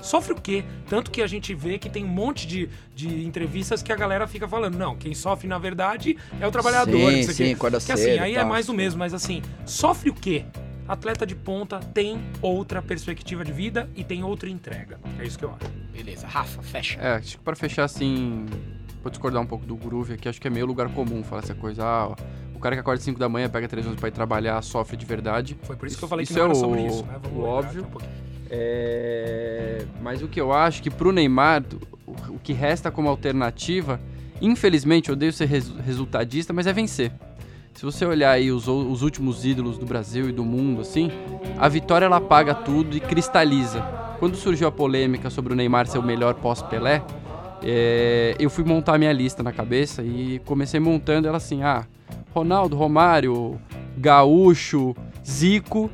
[0.00, 0.64] Sofre o quê?
[0.88, 4.26] Tanto que a gente vê que tem um monte de, de entrevistas que a galera
[4.26, 7.10] fica falando, não, quem sofre na verdade é o trabalhador.
[7.10, 9.12] Sim, não sei o sim, acorda que assim, cedo aí é mais do mesmo, mas
[9.12, 10.44] assim, sofre o quê?
[10.86, 14.98] Atleta de ponta tem outra perspectiva de vida e tem outra entrega.
[15.18, 15.70] É isso que eu acho.
[15.92, 16.98] Beleza, Rafa, fecha.
[16.98, 18.46] É, acho que pra fechar assim,
[19.02, 21.54] vou discordar um pouco do groove aqui, acho que é meio lugar comum falar essa
[21.54, 21.84] coisa.
[21.84, 22.16] Ah, ó,
[22.54, 24.96] o cara que acorda às 5 da manhã, pega 3 anos pra ir trabalhar, sofre
[24.96, 25.56] de verdade.
[25.62, 27.18] Foi por isso que eu falei que isso não é era o, sobre isso, né?
[27.22, 27.84] Vamos o óbvio.
[27.84, 28.27] aqui um.
[28.50, 31.62] É, Mas o que eu acho que pro Neymar,
[32.06, 34.00] o, o que resta como alternativa,
[34.40, 37.12] infelizmente, eu odeio ser resu- resultadista, mas é vencer.
[37.74, 41.10] Se você olhar aí os, os últimos ídolos do Brasil e do mundo, assim,
[41.58, 43.82] a vitória ela apaga tudo e cristaliza.
[44.18, 47.04] Quando surgiu a polêmica sobre o Neymar ser o melhor pós-Pelé,
[47.62, 51.84] é, eu fui montar minha lista na cabeça e comecei montando ela assim, ah,
[52.34, 53.60] Ronaldo, Romário,
[53.96, 54.94] Gaúcho,
[55.24, 55.88] Zico.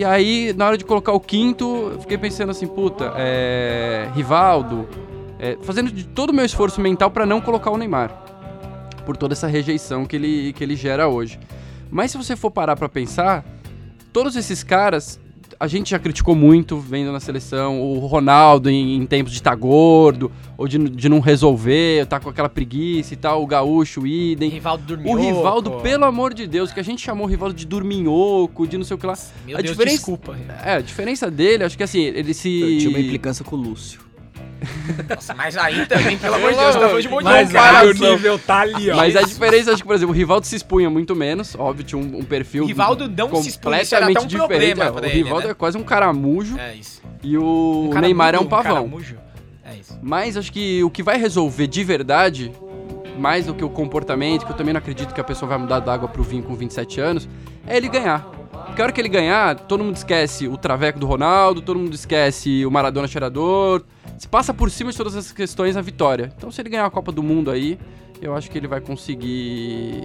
[0.00, 4.88] E aí, na hora de colocar o quinto, eu fiquei pensando assim, puta, é, Rivaldo,
[5.38, 8.10] é, fazendo de todo o meu esforço mental pra não colocar o Neymar.
[9.04, 11.38] Por toda essa rejeição que ele, que ele gera hoje.
[11.90, 13.44] Mas se você for parar pra pensar,
[14.10, 15.20] todos esses caras,
[15.60, 19.54] a gente já criticou muito vendo na seleção, o Ronaldo em, em tempos de estar
[19.54, 24.06] gordo, ou de, de não resolver, tá com aquela preguiça e tal, o Gaúcho, o
[24.06, 24.48] idem.
[24.48, 25.20] Rivaldo O Dorminhoco.
[25.22, 28.84] Rivaldo, pelo amor de Deus, que a gente chamou o Rivaldo de dorminhoco, de não
[28.84, 29.18] sei o que lá.
[29.46, 30.34] Meu a Deus, diferença, desculpa.
[30.64, 32.48] É, a diferença dele, acho que assim, ele se...
[32.60, 34.00] Eu tinha uma implicância com o Lúcio.
[35.08, 37.86] Nossa, mas aí também, pelo amor de Deus, tá falando de Mas cara.
[37.88, 38.96] o nível tá ali, ó.
[38.96, 41.98] Mas a diferença, acho que, por exemplo, o Rivaldo se expunha muito menos, óbvio, tinha
[42.00, 44.74] um, um perfil O Rivaldo não se expunha, isso era até um completamente diferente.
[44.76, 45.50] problema é, o ele, Rivaldo né?
[45.52, 47.02] é quase um caramujo É isso.
[47.22, 48.86] e o Um Neymar é um pavão.
[48.86, 49.16] mujo.
[49.64, 49.98] É isso.
[50.02, 52.52] Mas acho que o que vai resolver de verdade,
[53.18, 55.80] mais do que o comportamento, que eu também não acredito que a pessoa vai mudar
[55.80, 57.28] da água pro vinho com 27 anos,
[57.66, 58.28] é ele ganhar.
[58.66, 61.94] Porque a hora que ele ganhar, todo mundo esquece o traveco do Ronaldo, todo mundo
[61.94, 63.82] esquece o Maradona cheirador.
[64.20, 66.30] Se passa por cima de todas essas questões a vitória.
[66.36, 67.78] Então se ele ganhar a Copa do Mundo aí,
[68.20, 70.04] eu acho que ele vai conseguir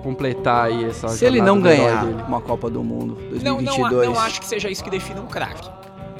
[0.00, 2.22] completar aí essa Se ele não ganhar dele.
[2.28, 4.08] uma Copa do Mundo Não, não, 2022...
[4.10, 5.68] não acho que seja isso que defina um craque.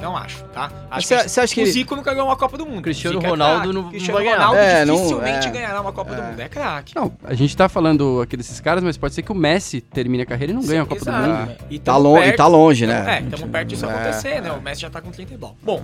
[0.01, 0.69] Não acho, tá?
[0.91, 2.81] Acho Cê- cê acha que o ele- Zico nunca ganhou uma Copa do Mundo.
[2.81, 3.73] Cristiano Zico é Ronaldo craque.
[3.73, 4.35] não- não Cristiano vai ganhar.
[4.39, 5.51] Ronaldo É, não- dificilmente é.
[5.51, 6.39] ganhará uma Copa do Mundo.
[6.41, 6.93] É craque.
[6.93, 10.23] Não, a gente tá falando aqui desses caras, mas pode ser que o Messi termine
[10.23, 11.21] a carreira e não ganhe a Copa Exato.
[11.25, 11.51] do Mundo.
[11.69, 13.15] E Tá, perto- e tá longe, né?
[13.19, 13.89] É, estamos perto disso É.
[13.89, 14.51] acontecer, né?
[14.51, 15.55] O Messi já tá com 30 e bom.
[15.63, 15.81] Bom,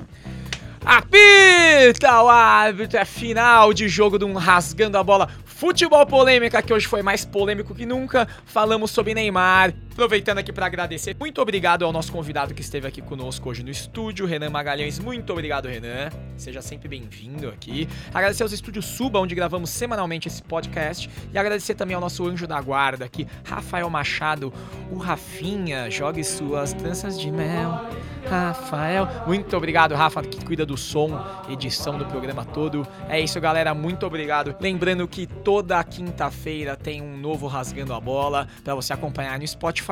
[0.85, 5.29] apita o árbitro, é final de jogo de um rasgando a bola.
[5.45, 8.27] Futebol polêmica, que hoje foi mais polêmico que nunca.
[8.45, 13.01] Falamos sobre Neymar, Aproveitando aqui para agradecer, muito obrigado ao nosso convidado que esteve aqui
[13.01, 14.97] conosco hoje no estúdio, Renan Magalhães.
[14.97, 16.09] Muito obrigado, Renan.
[16.37, 17.85] Seja sempre bem-vindo aqui.
[18.13, 21.09] Agradecer aos estúdios Suba, onde gravamos semanalmente esse podcast.
[21.33, 24.53] E agradecer também ao nosso anjo da guarda aqui, Rafael Machado,
[24.89, 25.91] o Rafinha.
[25.91, 27.85] Jogue suas tranças de mel.
[28.29, 31.19] Rafael, muito obrigado, Rafa, que cuida do som,
[31.49, 32.87] edição do programa todo.
[33.09, 34.55] É isso, galera, muito obrigado.
[34.59, 39.88] Lembrando que toda quinta-feira tem um novo Rasgando a Bola para você acompanhar no Spotify.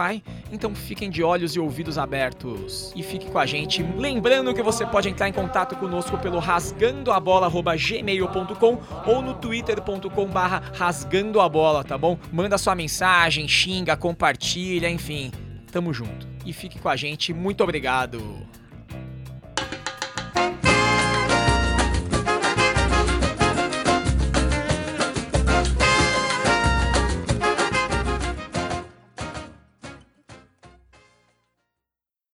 [0.52, 3.84] Então fiquem de olhos e ouvidos abertos e fique com a gente.
[3.84, 11.50] Lembrando que você pode entrar em contato conosco pelo rasgandoabola@gmail.com ou no twitter.com/barra rasgando a
[11.50, 12.18] bola, tá bom?
[12.32, 15.32] Manda sua mensagem, xinga, compartilha, enfim.
[15.72, 16.28] Tamo junto.
[16.46, 17.34] E fique com a gente.
[17.34, 18.22] Muito obrigado.